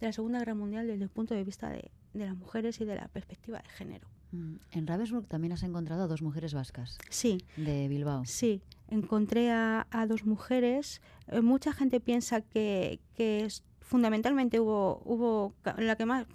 de 0.00 0.06
la 0.06 0.12
Segunda 0.12 0.38
Guerra 0.38 0.54
Mundial 0.54 0.86
desde 0.86 1.02
el 1.02 1.10
punto 1.10 1.34
de 1.34 1.44
vista 1.44 1.68
de, 1.68 1.90
las 2.14 2.36
mujeres 2.36 2.80
y 2.80 2.84
de 2.84 2.94
la 2.94 3.08
perspectiva 3.08 3.58
de 3.58 3.68
género. 3.70 4.08
Mm. 4.30 4.56
En 4.70 4.86
Ravensbrück 4.86 5.26
también 5.26 5.52
has 5.52 5.62
encontrado 5.62 6.04
a 6.04 6.06
dos 6.06 6.22
mujeres 6.22 6.54
vascas. 6.54 6.98
Sí. 7.10 7.44
De 7.56 7.88
Bilbao. 7.88 8.24
Sí, 8.24 8.62
encontré 8.88 9.50
a, 9.50 9.86
dos 10.06 10.24
mujeres. 10.24 11.00
Eh, 11.28 11.40
mucha 11.40 11.72
gente 11.72 11.98
piensa 11.98 12.40
que, 12.40 13.00
que 13.14 13.44
fundamentalmente 13.82 14.60
hubo, 14.60 15.02
hubo 15.04 15.54
la 15.76 15.96
que 15.96 16.06
más 16.06 16.26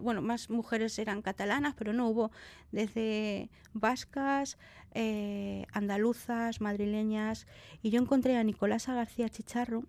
bueno, 0.00 0.22
más 0.22 0.50
mujeres 0.50 0.98
eran 0.98 1.22
catalanas, 1.22 1.74
pero 1.74 1.92
no 1.92 2.08
hubo 2.08 2.30
desde 2.72 3.48
vascas, 3.72 4.58
eh, 4.94 5.66
andaluzas, 5.72 6.60
madrileñas. 6.60 7.46
Y 7.82 7.90
yo 7.90 8.00
encontré 8.00 8.36
a 8.36 8.44
Nicolasa 8.44 8.94
García 8.94 9.28
Chicharro, 9.28 9.84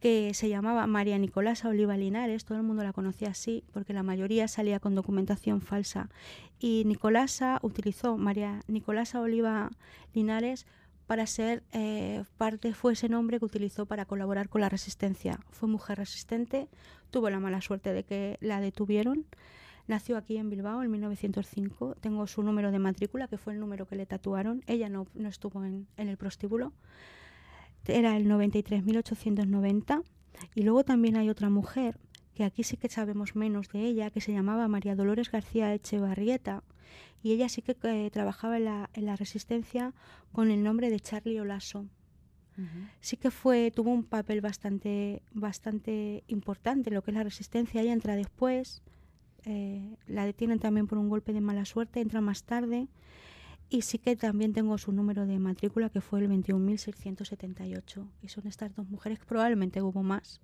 que 0.00 0.34
se 0.34 0.48
llamaba 0.48 0.86
María 0.86 1.18
Nicolasa 1.18 1.68
Oliva 1.68 1.96
Linares, 1.96 2.44
todo 2.44 2.58
el 2.58 2.64
mundo 2.64 2.84
la 2.84 2.92
conocía 2.92 3.28
así, 3.30 3.64
porque 3.72 3.94
la 3.94 4.02
mayoría 4.02 4.46
salía 4.46 4.78
con 4.78 4.94
documentación 4.94 5.62
falsa. 5.62 6.10
Y 6.58 6.84
Nicolasa 6.84 7.58
utilizó 7.62 8.16
María 8.18 8.60
Nicolasa 8.68 9.20
Oliva 9.20 9.70
Linares 10.12 10.66
para 11.06 11.26
ser 11.26 11.62
eh, 11.72 12.24
parte, 12.36 12.74
fue 12.74 12.94
ese 12.94 13.08
nombre 13.08 13.38
que 13.38 13.44
utilizó 13.44 13.86
para 13.86 14.06
colaborar 14.06 14.48
con 14.48 14.60
la 14.60 14.68
resistencia. 14.68 15.38
Fue 15.50 15.68
mujer 15.68 15.98
resistente, 15.98 16.68
tuvo 17.10 17.30
la 17.30 17.40
mala 17.40 17.60
suerte 17.60 17.92
de 17.92 18.04
que 18.04 18.38
la 18.40 18.60
detuvieron. 18.60 19.24
Nació 19.86 20.16
aquí 20.16 20.36
en 20.36 20.50
Bilbao 20.50 20.82
en 20.82 20.90
1905. 20.90 21.96
Tengo 22.00 22.26
su 22.26 22.42
número 22.42 22.72
de 22.72 22.80
matrícula, 22.80 23.28
que 23.28 23.38
fue 23.38 23.52
el 23.52 23.60
número 23.60 23.86
que 23.86 23.94
le 23.94 24.04
tatuaron. 24.04 24.64
Ella 24.66 24.88
no, 24.88 25.06
no 25.14 25.28
estuvo 25.28 25.64
en, 25.64 25.86
en 25.96 26.08
el 26.08 26.16
prostíbulo. 26.16 26.72
Era 27.86 28.16
el 28.16 28.26
93.890. 28.26 30.02
Y 30.56 30.62
luego 30.62 30.84
también 30.84 31.16
hay 31.16 31.30
otra 31.30 31.50
mujer, 31.50 31.96
que 32.34 32.44
aquí 32.44 32.64
sí 32.64 32.76
que 32.76 32.88
sabemos 32.88 33.36
menos 33.36 33.68
de 33.68 33.80
ella, 33.80 34.10
que 34.10 34.20
se 34.20 34.32
llamaba 34.32 34.68
María 34.68 34.96
Dolores 34.96 35.30
García 35.30 35.72
Echevarrieta, 35.72 36.62
y 37.22 37.32
ella 37.32 37.48
sí 37.48 37.62
que 37.62 37.76
eh, 37.82 38.10
trabajaba 38.10 38.56
en 38.56 38.64
la, 38.64 38.90
en 38.94 39.06
la, 39.06 39.16
resistencia 39.16 39.92
con 40.32 40.50
el 40.50 40.62
nombre 40.62 40.90
de 40.90 41.00
Charlie 41.00 41.40
Olaso. 41.40 41.86
Sí 43.00 43.18
que 43.18 43.30
fue, 43.30 43.70
tuvo 43.70 43.90
un 43.90 44.02
papel 44.02 44.40
bastante, 44.40 45.22
bastante 45.32 46.24
importante 46.26 46.88
en 46.88 46.94
lo 46.94 47.02
que 47.02 47.10
es 47.10 47.16
la 47.16 47.22
resistencia. 47.22 47.82
Ella 47.82 47.92
entra 47.92 48.16
después, 48.16 48.82
eh, 49.44 49.96
la 50.06 50.24
detienen 50.24 50.58
también 50.58 50.86
por 50.86 50.96
un 50.96 51.10
golpe 51.10 51.34
de 51.34 51.42
mala 51.42 51.66
suerte, 51.66 52.00
entra 52.00 52.22
más 52.22 52.44
tarde. 52.44 52.88
Y 53.68 53.82
sí 53.82 53.98
que 53.98 54.16
también 54.16 54.52
tengo 54.52 54.78
su 54.78 54.92
número 54.92 55.26
de 55.26 55.38
matrícula, 55.38 55.90
que 55.90 56.00
fue 56.00 56.20
el 56.20 56.30
21.678. 56.30 58.08
Y 58.22 58.28
son 58.28 58.46
estas 58.46 58.74
dos 58.74 58.88
mujeres, 58.88 59.18
probablemente 59.26 59.82
hubo 59.82 60.02
más, 60.02 60.40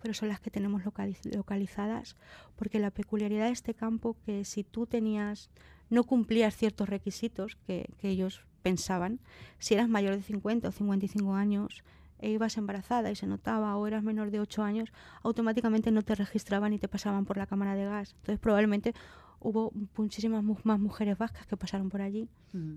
pero 0.00 0.14
son 0.14 0.28
las 0.28 0.40
que 0.40 0.50
tenemos 0.50 0.82
localizadas, 0.84 2.16
porque 2.56 2.78
la 2.78 2.90
peculiaridad 2.90 3.46
de 3.46 3.52
este 3.52 3.74
campo 3.74 4.16
que 4.24 4.44
si 4.44 4.64
tú 4.64 4.86
tenías, 4.86 5.50
no 5.90 6.04
cumplías 6.04 6.56
ciertos 6.56 6.88
requisitos 6.88 7.56
que, 7.66 7.90
ellos 8.02 8.44
pensaban, 8.62 9.20
si 9.58 9.74
eras 9.74 9.88
mayor 9.88 10.16
de 10.16 10.22
50 10.22 10.68
o 10.68 10.72
55 10.72 11.34
años, 11.34 11.82
e 12.18 12.30
ibas 12.30 12.58
embarazada 12.58 13.10
y 13.10 13.16
se 13.16 13.26
notaba, 13.26 13.76
o 13.76 13.86
eras 13.86 14.02
menor 14.02 14.30
de 14.30 14.40
8 14.40 14.62
años, 14.62 14.92
automáticamente 15.22 15.90
no 15.90 16.02
te 16.02 16.14
registraban 16.14 16.72
y 16.72 16.78
te 16.78 16.88
pasaban 16.88 17.24
por 17.24 17.38
la 17.38 17.46
cámara 17.46 17.74
de 17.74 17.84
gas. 17.84 18.14
Entonces 18.18 18.38
probablemente 18.38 18.94
hubo 19.40 19.72
muchísimas 19.96 20.44
más 20.44 20.78
mujeres 20.78 21.16
vascas 21.16 21.46
que 21.46 21.56
pasaron 21.56 21.88
por 21.88 22.02
allí, 22.02 22.28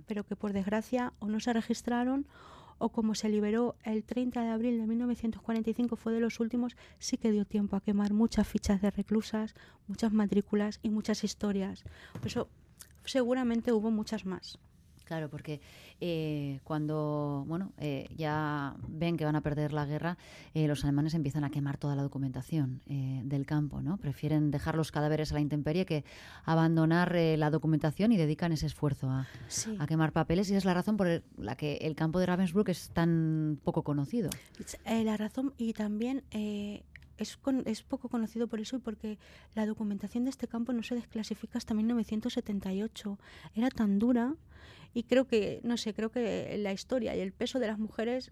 pero 0.08 0.24
que 0.24 0.38
por 0.38 0.54
desgracia 0.54 1.14
o 1.20 1.28
no 1.28 1.42
se 1.42 1.52
registraron 1.52 2.26
o 2.78 2.90
como 2.90 3.16
se 3.16 3.30
liberó 3.30 3.76
el 3.84 4.04
30 4.04 4.42
de 4.42 4.50
abril 4.50 4.78
de 4.78 4.88
1945 4.88 5.96
fue 5.96 6.14
de 6.14 6.20
los 6.20 6.40
últimos, 6.40 6.76
sí 7.00 7.18
que 7.18 7.32
dio 7.32 7.46
tiempo 7.46 7.76
a 7.76 7.82
quemar 7.82 8.14
muchas 8.14 8.48
fichas 8.48 8.82
de 8.82 8.92
reclusas, 8.92 9.56
muchas 9.88 10.12
matrículas 10.14 10.80
y 10.82 10.90
muchas 10.90 11.24
historias. 11.24 11.84
Por 12.14 12.28
eso 12.28 12.50
seguramente 13.06 13.72
hubo 13.72 13.92
muchas 13.92 14.26
más. 14.26 14.60
Claro, 15.06 15.30
porque 15.30 15.60
eh, 16.00 16.60
cuando 16.64 17.44
bueno 17.48 17.74
eh, 17.78 18.08
ya 18.16 18.76
ven 18.88 19.18
que 19.18 19.26
van 19.26 19.36
a 19.36 19.42
perder 19.42 19.74
la 19.74 19.86
guerra, 19.86 20.18
eh, 20.54 20.68
los 20.68 20.84
alemanes 20.84 21.14
empiezan 21.14 21.44
a 21.44 21.50
quemar 21.50 21.78
toda 21.78 21.96
la 21.96 22.04
documentación 22.04 22.82
del 22.86 23.46
campo, 23.46 23.82
¿no? 23.82 23.98
Prefieren 23.98 24.52
dejar 24.52 24.76
los 24.76 24.92
cadáveres 24.92 25.32
a 25.32 25.36
la 25.36 25.42
intemperie 25.42 25.86
que 25.86 26.04
abandonar 26.46 27.16
la 27.16 27.50
documentación 27.50 28.12
y 28.12 28.18
dedican 28.18 28.52
ese 28.52 28.66
esfuerzo 28.66 29.10
a, 29.10 29.28
a, 29.80 29.88
quemar 29.88 30.12
papeles 30.12 30.50
y 30.50 30.56
es 30.56 30.66
la 30.66 30.74
razón 30.74 30.98
por 30.98 31.24
la 31.38 31.56
que 31.56 31.78
el 31.82 31.96
campo 31.96 32.20
de 32.20 32.26
Ravensbrück 32.26 32.70
es 32.70 32.90
tan 32.90 33.60
poco 33.64 33.84
conocido. 33.84 34.30
la 34.86 35.18
razón 35.18 35.54
y 35.58 35.74
también 35.74 36.24
es, 37.24 37.84
poco 37.84 38.10
conocido 38.10 38.48
por 38.48 38.60
eso 38.60 38.76
y 38.76 38.80
porque 38.80 39.18
la 39.56 39.66
documentación 39.66 40.24
de 40.24 40.30
este 40.30 40.48
campo 40.48 40.74
no 40.74 40.84
se 40.84 40.96
desclasifica 40.96 41.58
hasta 41.58 41.74
1978. 41.74 43.20
Era 43.56 43.70
tan 43.70 44.00
dura 44.00 44.36
y 44.94 45.04
creo 45.04 45.26
que, 45.26 45.60
no 45.64 45.78
sé, 45.78 45.94
creo 45.94 46.12
que 46.12 46.58
la 46.60 46.72
historia 46.72 47.16
y 47.16 47.20
el 47.20 47.32
peso 47.32 47.60
de 47.60 47.68
las 47.68 47.80
mujeres 47.80 48.32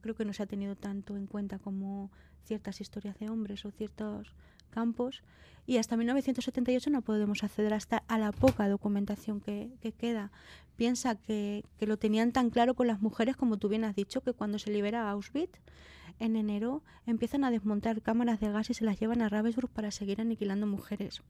creo 0.00 0.14
que 0.14 0.24
no 0.24 0.32
se 0.32 0.42
ha 0.42 0.46
tenido 0.46 0.76
tanto 0.76 1.16
en 1.16 1.26
cuenta 1.26 1.58
como 1.58 2.10
ciertas 2.44 2.80
historias 2.80 3.18
de 3.18 3.28
hombres 3.28 3.64
o 3.64 3.70
ciertos 3.70 4.34
campos 4.70 5.22
y 5.66 5.76
hasta 5.76 5.96
1978 5.96 6.90
no 6.90 7.02
podemos 7.02 7.44
acceder 7.44 7.72
hasta 7.72 7.98
a 8.08 8.18
la 8.18 8.32
poca 8.32 8.68
documentación 8.68 9.40
que, 9.40 9.70
queda. 9.96 10.32
Piensa 10.76 11.14
que, 11.14 11.64
que, 11.78 11.86
lo 11.86 11.98
tenían 11.98 12.32
tan 12.32 12.50
claro 12.50 12.74
con 12.74 12.88
las 12.88 13.00
mujeres 13.00 13.36
como 13.36 13.58
tú 13.58 13.68
bien 13.68 13.84
has 13.84 13.94
dicho, 13.94 14.22
que 14.22 14.32
cuando 14.32 14.58
se 14.58 14.70
libera 14.70 15.08
Auschwitz 15.10 15.60
en 16.22 16.36
enero 16.36 16.82
empiezan 17.04 17.44
a 17.44 17.50
desmontar 17.50 18.00
cámaras 18.00 18.40
de 18.40 18.50
gas 18.50 18.70
y 18.70 18.74
se 18.74 18.84
las 18.84 18.98
llevan 18.98 19.22
a 19.22 19.28
Ravensbrück 19.28 19.70
para 19.70 19.90
seguir 19.90 20.20
aniquilando 20.20 20.66
mujeres. 20.66 21.22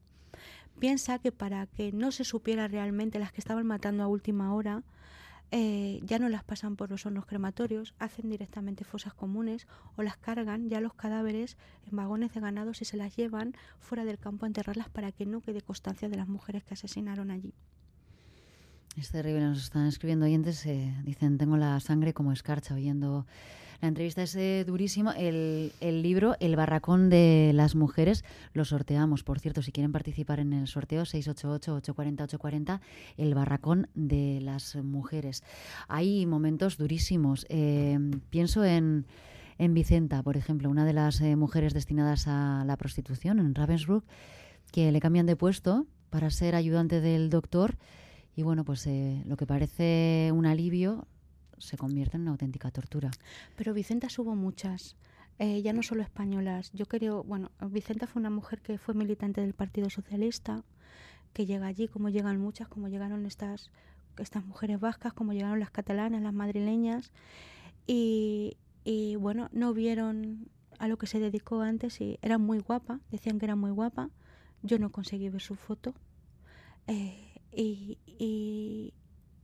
Piensa 0.79 1.19
que 1.19 1.31
para 1.31 1.65
que 1.65 1.91
no 1.91 2.11
se 2.11 2.23
supiera 2.23 2.67
realmente 2.67 3.19
las 3.19 3.31
que 3.31 3.41
estaban 3.41 3.65
matando 3.65 4.03
a 4.03 4.07
última 4.07 4.53
hora, 4.53 4.83
eh, 5.51 5.99
ya 6.03 6.19
no 6.19 6.29
las 6.29 6.43
pasan 6.43 6.75
por 6.75 6.89
los 6.89 7.05
hornos 7.05 7.25
crematorios, 7.25 7.93
hacen 7.99 8.29
directamente 8.29 8.83
fosas 8.83 9.13
comunes 9.13 9.67
o 9.95 10.03
las 10.03 10.17
cargan 10.17 10.69
ya 10.69 10.79
los 10.79 10.93
cadáveres 10.93 11.57
en 11.89 11.95
vagones 11.95 12.33
de 12.33 12.41
ganados 12.41 12.81
y 12.81 12.85
se 12.85 12.97
las 12.97 13.15
llevan 13.15 13.53
fuera 13.79 14.05
del 14.05 14.17
campo 14.17 14.45
a 14.45 14.47
enterrarlas 14.47 14.89
para 14.89 15.11
que 15.11 15.25
no 15.25 15.41
quede 15.41 15.61
constancia 15.61 16.09
de 16.09 16.17
las 16.17 16.27
mujeres 16.27 16.63
que 16.63 16.73
asesinaron 16.73 17.29
allí. 17.29 17.53
Es 18.95 19.09
terrible, 19.09 19.41
nos 19.41 19.63
están 19.63 19.87
escribiendo 19.87 20.25
oyentes, 20.25 20.63
eh, 20.67 20.93
dicen, 21.03 21.39
tengo 21.39 21.57
la 21.57 21.79
sangre 21.79 22.13
como 22.13 22.31
escarcha 22.31 22.75
oyendo 22.75 23.25
la 23.81 23.87
entrevista, 23.87 24.23
es 24.23 24.35
eh, 24.35 24.63
durísimo. 24.65 25.11
El, 25.11 25.71
el, 25.79 26.01
libro, 26.01 26.35
El 26.39 26.55
barracón 26.55 27.09
de 27.09 27.51
las 27.53 27.75
mujeres, 27.75 28.23
lo 28.53 28.65
sorteamos, 28.65 29.23
por 29.23 29.39
cierto, 29.39 29.61
si 29.61 29.71
quieren 29.71 29.91
participar 29.91 30.39
en 30.39 30.53
el 30.53 30.67
sorteo, 30.67 31.03
688-840-840, 31.03 32.79
El 33.17 33.35
barracón 33.35 33.87
de 33.93 34.39
las 34.41 34.75
mujeres. 34.75 35.43
Hay 35.87 36.25
momentos 36.25 36.77
durísimos, 36.77 37.45
eh, 37.49 37.97
pienso 38.29 38.63
en... 38.63 39.05
En 39.59 39.75
Vicenta, 39.75 40.23
por 40.23 40.35
ejemplo, 40.35 40.67
una 40.67 40.83
de 40.83 40.93
las 40.93 41.21
mujeres 41.21 41.75
destinadas 41.75 42.27
a 42.27 42.63
la 42.65 42.75
prostitución 42.75 43.37
en 43.37 43.53
Ravensbrück, 43.53 44.03
que 44.71 44.91
le 44.91 44.99
cambian 44.99 45.27
de 45.27 45.35
puesto 45.35 45.85
para 46.09 46.31
ser 46.31 46.55
ayudante 46.55 47.01
del 47.01 47.29
doctor 47.29 47.77
y 48.35 48.43
bueno, 48.43 48.65
pues 48.65 48.85
eh, 48.87 49.21
lo 49.25 49.37
que 49.37 49.45
parece 49.45 50.31
un 50.33 50.45
alivio 50.45 51.07
se 51.63 51.77
convierte 51.77 52.17
en 52.17 52.23
una 52.23 52.31
auténtica 52.31 52.71
tortura. 52.71 53.11
Pero 53.55 53.73
Vicenta 53.73 54.07
hubo 54.17 54.35
muchas. 54.35 54.95
Eh, 55.39 55.61
ya 55.61 55.73
no 55.73 55.81
solo 55.81 56.03
españolas. 56.03 56.71
Yo 56.73 56.85
creo, 56.85 57.23
bueno, 57.23 57.51
Vicenta 57.69 58.05
fue 58.05 58.19
una 58.19 58.29
mujer 58.29 58.61
que 58.61 58.77
fue 58.77 58.93
militante 58.93 59.41
del 59.41 59.53
Partido 59.53 59.89
Socialista, 59.89 60.63
que 61.33 61.45
llega 61.45 61.67
allí, 61.67 61.87
como 61.87 62.09
llegan 62.09 62.39
muchas, 62.39 62.67
como 62.67 62.87
llegaron 62.87 63.25
estas, 63.25 63.71
estas 64.17 64.45
mujeres 64.45 64.79
vascas, 64.79 65.13
como 65.13 65.33
llegaron 65.33 65.59
las 65.59 65.71
catalanas, 65.71 66.21
las 66.21 66.33
madrileñas, 66.33 67.11
y, 67.87 68.57
y 68.83 69.15
bueno, 69.15 69.49
no 69.51 69.73
vieron 69.73 70.49
a 70.79 70.87
lo 70.87 70.97
que 70.97 71.07
se 71.07 71.19
dedicó 71.19 71.61
antes 71.61 72.01
y 72.01 72.19
era 72.21 72.37
muy 72.37 72.59
guapa, 72.59 72.99
decían 73.09 73.39
que 73.39 73.45
era 73.45 73.55
muy 73.55 73.71
guapa. 73.71 74.09
Yo 74.61 74.79
no 74.79 74.91
conseguí 74.91 75.29
ver 75.29 75.41
su 75.41 75.55
foto. 75.55 75.93
Eh, 76.87 77.39
y, 77.51 77.97
y, 78.05 78.93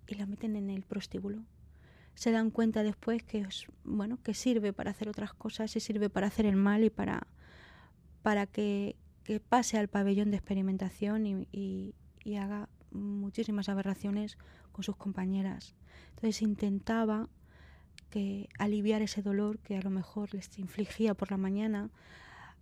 la 0.07 0.25
meten 0.25 0.55
en 0.55 0.69
el 0.69 0.83
prostíbulo. 0.83 1.43
Se 2.19 2.31
dan 2.31 2.51
cuenta 2.51 2.83
después 2.83 3.23
que, 3.23 3.47
bueno, 3.85 4.21
que 4.21 4.33
sirve 4.33 4.73
para 4.73 4.91
hacer 4.91 5.07
otras 5.07 5.33
cosas 5.33 5.73
y 5.77 5.79
sirve 5.79 6.09
para 6.09 6.27
hacer 6.27 6.45
el 6.45 6.57
mal 6.57 6.83
y 6.83 6.89
para, 6.89 7.27
para 8.23 8.45
que, 8.45 8.97
que 9.23 9.39
pase 9.39 9.77
al 9.77 9.87
pabellón 9.87 10.29
de 10.29 10.35
experimentación 10.35 11.25
y, 11.25 11.47
y, 11.53 11.95
y 12.25 12.35
haga 12.35 12.67
muchísimas 12.91 13.69
aberraciones 13.69 14.37
con 14.73 14.83
sus 14.83 14.97
compañeras. 14.97 15.75
Entonces 16.09 16.41
intentaba 16.41 17.29
que 18.09 18.49
aliviar 18.57 19.01
ese 19.01 19.21
dolor 19.21 19.59
que 19.59 19.77
a 19.77 19.81
lo 19.81 19.89
mejor 19.89 20.33
les 20.33 20.59
infligía 20.59 21.13
por 21.13 21.31
la 21.31 21.37
mañana. 21.37 21.89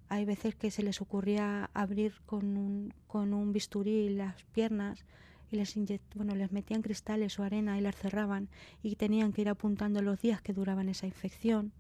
Hay 0.08 0.26
veces 0.26 0.54
que 0.54 0.70
se 0.70 0.84
les 0.84 1.02
ocurría 1.02 1.72
abrir 1.74 2.22
con 2.28 2.58
un, 2.58 2.94
con 3.08 3.34
un 3.34 3.54
bisturí 3.54 4.10
las 4.10 4.44
piernas 4.54 5.04
y 5.52 5.58
les, 5.58 5.76
les 5.76 6.52
metían 6.52 6.82
cristales 6.82 7.40
o 7.40 7.44
arena 7.44 7.78
y 7.78 7.82
las 7.82 7.96
cerraban 7.96 8.50
y 8.84 8.96
tenían 8.96 9.34
que 9.34 9.42
ir 9.42 9.50
apuntando 9.50 10.02
los 10.02 10.22
días 10.22 10.42
que 10.42 10.54
duraban 10.54 10.90
esa 10.90 11.08
infección. 11.08 11.72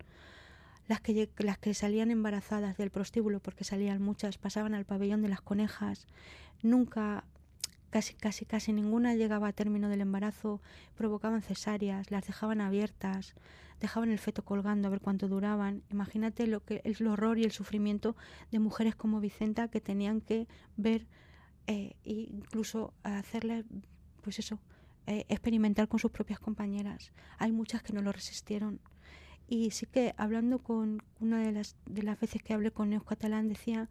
Las 0.88 1.01
que, 1.01 1.29
las 1.39 1.57
que 1.57 1.74
salían 1.74 2.12
embarazadas 2.12 2.77
del 2.77 2.91
prostíbulo, 2.91 3.41
porque 3.41 3.65
salían 3.65 4.01
muchas, 4.01 4.38
pasaban 4.38 4.74
al 4.74 4.86
pabellón 4.86 5.21
de 5.21 5.27
las 5.27 5.41
conejas. 5.41 6.07
Nunca 6.63 7.25
casi, 7.89 8.13
casi, 8.13 8.45
casi 8.45 8.71
ninguna 8.71 9.15
llegaba 9.15 9.50
a 9.50 9.53
término 9.53 9.89
del 9.89 10.01
embarazo, 10.01 10.62
provocaban 10.95 11.41
cesáreas, 11.41 12.09
las 12.09 12.25
dejaban 12.25 12.62
abiertas, 12.62 13.36
dejaban 13.79 14.12
el 14.12 14.19
feto 14.19 14.43
colgando 14.43 14.88
a 14.88 14.91
ver 14.91 15.01
cuánto 15.01 15.27
duraban. 15.27 15.83
Imagínate 15.91 16.47
lo 16.47 16.63
que 16.63 16.81
el 16.83 17.07
horror 17.07 17.38
y 17.38 17.43
el 17.43 17.51
sufrimiento 17.51 18.15
de 18.51 18.59
mujeres 18.59 18.95
como 18.95 19.19
Vicenta 19.19 19.67
que 19.67 19.81
tenían 19.81 20.21
que 20.21 20.47
ver 20.75 21.05
e 21.67 21.95
incluso 22.03 22.93
hacerle, 23.03 23.65
pues 24.21 24.39
eso, 24.39 24.59
eh, 25.05 25.25
experimentar 25.29 25.88
con 25.88 26.00
sus 26.00 26.12
propias 26.12 26.39
compañeras. 26.39 27.13
Hay 27.38 27.51
muchas 27.51 27.81
que 27.81 27.93
no 27.93 28.01
lo 28.01 28.12
resistieron. 28.12 28.81
Y 29.47 29.71
sí 29.71 29.86
que 29.86 30.13
hablando 30.17 30.59
con 30.59 31.01
una 31.21 31.39
de 31.39 31.53
las, 31.53 31.77
de 31.86 32.03
las 32.03 32.19
veces 32.19 32.43
que 32.43 32.53
hablé 32.53 32.71
con 32.71 32.89
Neus 32.89 33.05
Catalán 33.05 33.47
decía 33.47 33.89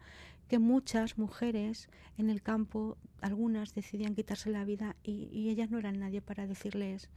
que 0.48 0.58
muchas 0.58 1.16
mujeres 1.16 1.88
en 2.18 2.28
el 2.28 2.42
campo, 2.42 2.98
algunas 3.22 3.74
decidían 3.74 4.14
quitarse 4.14 4.50
la 4.50 4.64
vida 4.64 4.96
y, 5.02 5.48
ellas 5.48 5.70
no 5.70 5.78
eran 5.78 5.98
nadie 5.98 6.20
para 6.20 6.46
decirles 6.46 7.08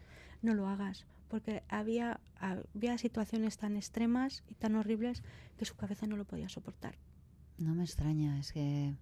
no 0.41 0.53
lo 0.53 0.69
hagas, 0.69 1.05
porque 1.27 1.63
había, 1.67 2.21
había 2.35 2.97
situaciones 2.97 3.57
tan 3.57 3.75
extremas 3.75 4.43
y 4.47 4.55
tan 4.55 4.75
horribles 4.75 5.23
que 5.57 5.65
su 5.65 5.75
cabeza 5.75 6.07
no 6.07 6.15
lo 6.15 6.23
podía 6.23 6.47
soportar. 6.47 6.95
No 7.57 7.75
me 7.75 7.83
extraña, 7.83 8.39
es 8.39 8.53
que, 8.53 8.95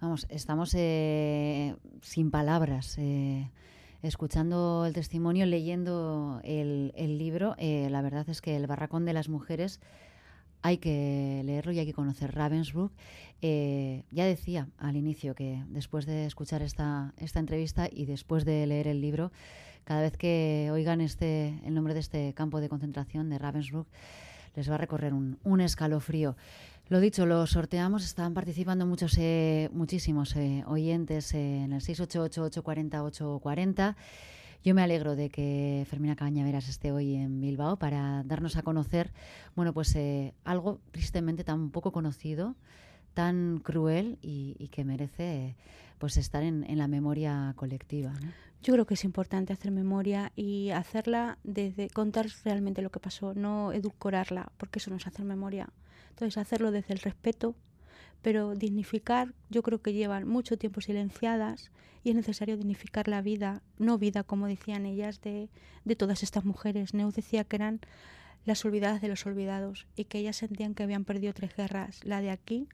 vamos, 0.00 0.26
estamos 0.30 0.74
eh, 0.74 1.76
sin 2.02 2.30
palabras. 2.30 2.96
Eh, 2.98 3.50
escuchando 4.02 4.84
el 4.86 4.92
testimonio, 4.92 5.46
leyendo 5.46 6.40
el, 6.44 7.18
libro, 7.18 7.54
eh, 7.58 7.88
la 7.90 8.02
verdad 8.02 8.28
es 8.28 8.40
que 8.40 8.56
el 8.56 8.66
barracón 8.66 9.04
de 9.04 9.12
las 9.12 9.28
mujeres 9.28 9.80
hay 10.62 10.78
que 10.78 11.42
leerlo 11.44 11.72
y 11.72 11.78
hay 11.78 11.86
que 11.86 11.94
conocer 11.94 12.34
Ravensbrück. 12.34 12.92
Eh, 13.42 14.04
ya 14.10 14.24
decía 14.24 14.68
al 14.78 14.96
inicio 14.96 15.34
que 15.34 15.62
después 15.68 16.06
de 16.06 16.26
escuchar 16.26 16.62
esta, 16.62 17.14
esta 17.16 17.38
entrevista 17.38 17.88
y 17.90 18.06
después 18.06 18.44
de 18.44 18.66
leer 18.66 18.88
el 18.88 19.00
libro, 19.00 19.30
cada 19.84 20.02
vez 20.02 20.16
que 20.16 20.70
oigan 20.72 21.00
este, 21.00 21.60
el 21.64 21.74
nombre 21.74 21.94
de 21.94 22.00
este 22.00 22.34
campo 22.34 22.60
de 22.60 22.68
concentración 22.68 23.30
de 23.30 23.38
Ravensbrück, 23.38 23.86
les 24.56 24.70
va 24.70 24.74
a 24.74 24.78
recorrer 24.78 25.14
un, 25.14 25.38
un 25.44 25.60
escalofrío. 25.60 26.36
Lo 26.90 27.00
dicho, 27.00 27.26
lo 27.26 27.46
sorteamos, 27.46 28.02
están 28.02 28.32
participando 28.32 28.86
muchos, 28.86 29.18
eh, 29.18 29.68
muchísimos 29.74 30.34
eh, 30.36 30.64
oyentes 30.66 31.34
en 31.34 31.74
el 31.74 31.82
688-840-840. 31.82 33.94
Yo 34.64 34.74
me 34.74 34.80
alegro 34.80 35.14
de 35.14 35.28
que 35.28 35.84
Fermina 35.86 36.16
Cañaveras 36.16 36.66
esté 36.66 36.90
hoy 36.90 37.14
en 37.14 37.42
Bilbao 37.42 37.76
para 37.76 38.22
darnos 38.24 38.56
a 38.56 38.62
conocer, 38.62 39.12
bueno, 39.54 39.74
pues 39.74 39.94
eh, 39.96 40.32
algo 40.44 40.80
tristemente 40.90 41.44
tan 41.44 41.68
poco 41.68 41.92
conocido, 41.92 42.56
tan 43.12 43.58
cruel 43.58 44.18
y, 44.22 44.68
que 44.68 44.86
merece 44.86 45.56
pues 45.98 46.16
estar 46.16 46.42
en, 46.42 46.64
la 46.78 46.88
memoria 46.88 47.52
colectiva. 47.56 48.14
Yo 48.62 48.72
creo 48.72 48.86
que 48.86 48.94
es 48.94 49.04
importante 49.04 49.52
hacer 49.52 49.72
memoria 49.72 50.32
y 50.36 50.70
hacerla 50.70 51.36
desde 51.44 51.90
contar 51.90 52.28
realmente 52.46 52.80
lo 52.80 52.88
que 52.88 52.98
pasó, 52.98 53.34
no 53.34 53.74
edulcorarla, 53.74 54.52
porque 54.56 54.78
eso 54.78 54.90
no 54.90 54.96
es 54.96 55.06
hacer 55.06 55.26
memoria. 55.26 55.68
Entonces, 56.18 56.38
hacerlo 56.38 56.72
desde 56.72 56.94
el 56.94 56.98
respeto, 56.98 57.54
pero 58.22 58.56
dignificar, 58.56 59.34
yo 59.50 59.62
creo 59.62 59.80
que 59.80 59.92
llevan 59.92 60.26
mucho 60.26 60.58
tiempo 60.58 60.80
silenciadas 60.80 61.70
y 62.02 62.10
es 62.10 62.16
necesario 62.16 62.56
dignificar 62.56 63.06
la 63.06 63.22
vida, 63.22 63.62
no 63.78 63.98
vida 63.98 64.24
como 64.24 64.48
decían 64.48 64.84
ellas 64.84 65.20
de, 65.20 65.48
de 65.84 65.94
todas 65.94 66.24
estas 66.24 66.44
mujeres. 66.44 66.92
Neus 66.92 67.14
decía 67.14 67.44
que 67.44 67.54
eran 67.54 67.78
las 68.46 68.64
olvidadas 68.64 69.00
de 69.00 69.06
los 69.06 69.24
olvidados 69.26 69.86
y 69.94 70.06
que 70.06 70.18
ellas 70.18 70.34
sentían 70.34 70.74
que 70.74 70.82
habían 70.82 71.04
perdido 71.04 71.32
tres 71.34 71.54
guerras, 71.54 72.04
la 72.04 72.20
de 72.20 72.32
aquí, 72.32 72.68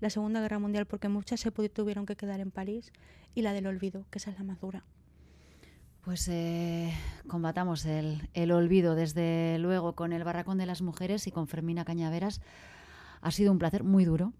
la 0.00 0.10
Segunda 0.10 0.40
Guerra 0.40 0.58
Mundial, 0.58 0.86
porque 0.86 1.08
muchas 1.08 1.38
se 1.38 1.52
tuvieron 1.52 2.04
que 2.04 2.16
quedar 2.16 2.40
en 2.40 2.50
París, 2.50 2.92
y 3.32 3.42
la 3.42 3.52
del 3.52 3.68
olvido, 3.68 4.06
que 4.10 4.18
esa 4.18 4.32
es 4.32 4.38
la 4.38 4.44
más 4.44 4.60
dura. 4.60 4.82
Pues 6.04 6.26
eh, 6.26 6.92
combatamos 7.28 7.84
el, 7.84 8.28
el 8.34 8.50
olvido, 8.50 8.96
desde 8.96 9.56
luego, 9.60 9.94
con 9.94 10.12
el 10.12 10.24
Barracón 10.24 10.58
de 10.58 10.66
las 10.66 10.82
Mujeres 10.82 11.28
y 11.28 11.30
con 11.30 11.46
Fermina 11.46 11.84
Cañaveras. 11.84 12.40
Ha 13.20 13.30
sido 13.30 13.52
un 13.52 13.58
placer 13.58 13.84
muy 13.84 14.04
duro, 14.04 14.32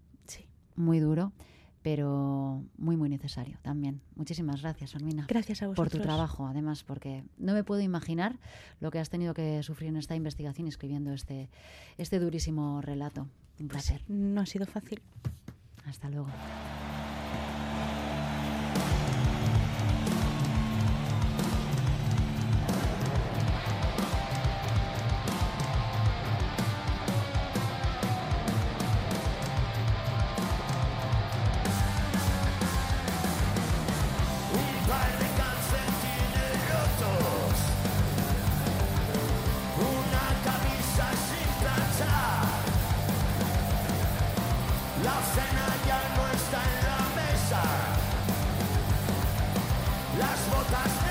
muy 0.75 0.99
duro, 0.99 1.33
pero 1.81 2.63
muy, 2.77 2.97
muy 2.97 3.09
necesario 3.09 3.57
también. 3.61 4.01
Muchísimas 4.15 4.61
gracias, 4.61 4.91
Fermina. 4.91 5.25
Gracias 5.27 5.61
a 5.61 5.67
vosotros. 5.67 5.91
Por 5.91 5.99
tu 5.99 6.03
trabajo, 6.03 6.47
además, 6.47 6.83
porque 6.83 7.23
no 7.37 7.53
me 7.53 7.63
puedo 7.63 7.81
imaginar 7.81 8.37
lo 8.79 8.91
que 8.91 8.99
has 8.99 9.09
tenido 9.09 9.33
que 9.33 9.61
sufrir 9.63 9.89
en 9.89 9.97
esta 9.97 10.15
investigación 10.15 10.67
escribiendo 10.67 11.11
este, 11.13 11.49
este 11.97 12.19
durísimo 12.19 12.81
relato. 12.81 13.27
Un 13.59 13.67
pues 13.67 13.87
placer. 13.87 14.03
no 14.07 14.41
ha 14.41 14.45
sido 14.45 14.65
fácil. 14.65 15.01
Hasta 15.85 16.09
luego. 16.09 16.27
está 46.49 46.63
en 46.63 46.85
la 46.89 46.97
mesa. 47.21 47.61
Las 50.17 50.39
botas 50.49 51.08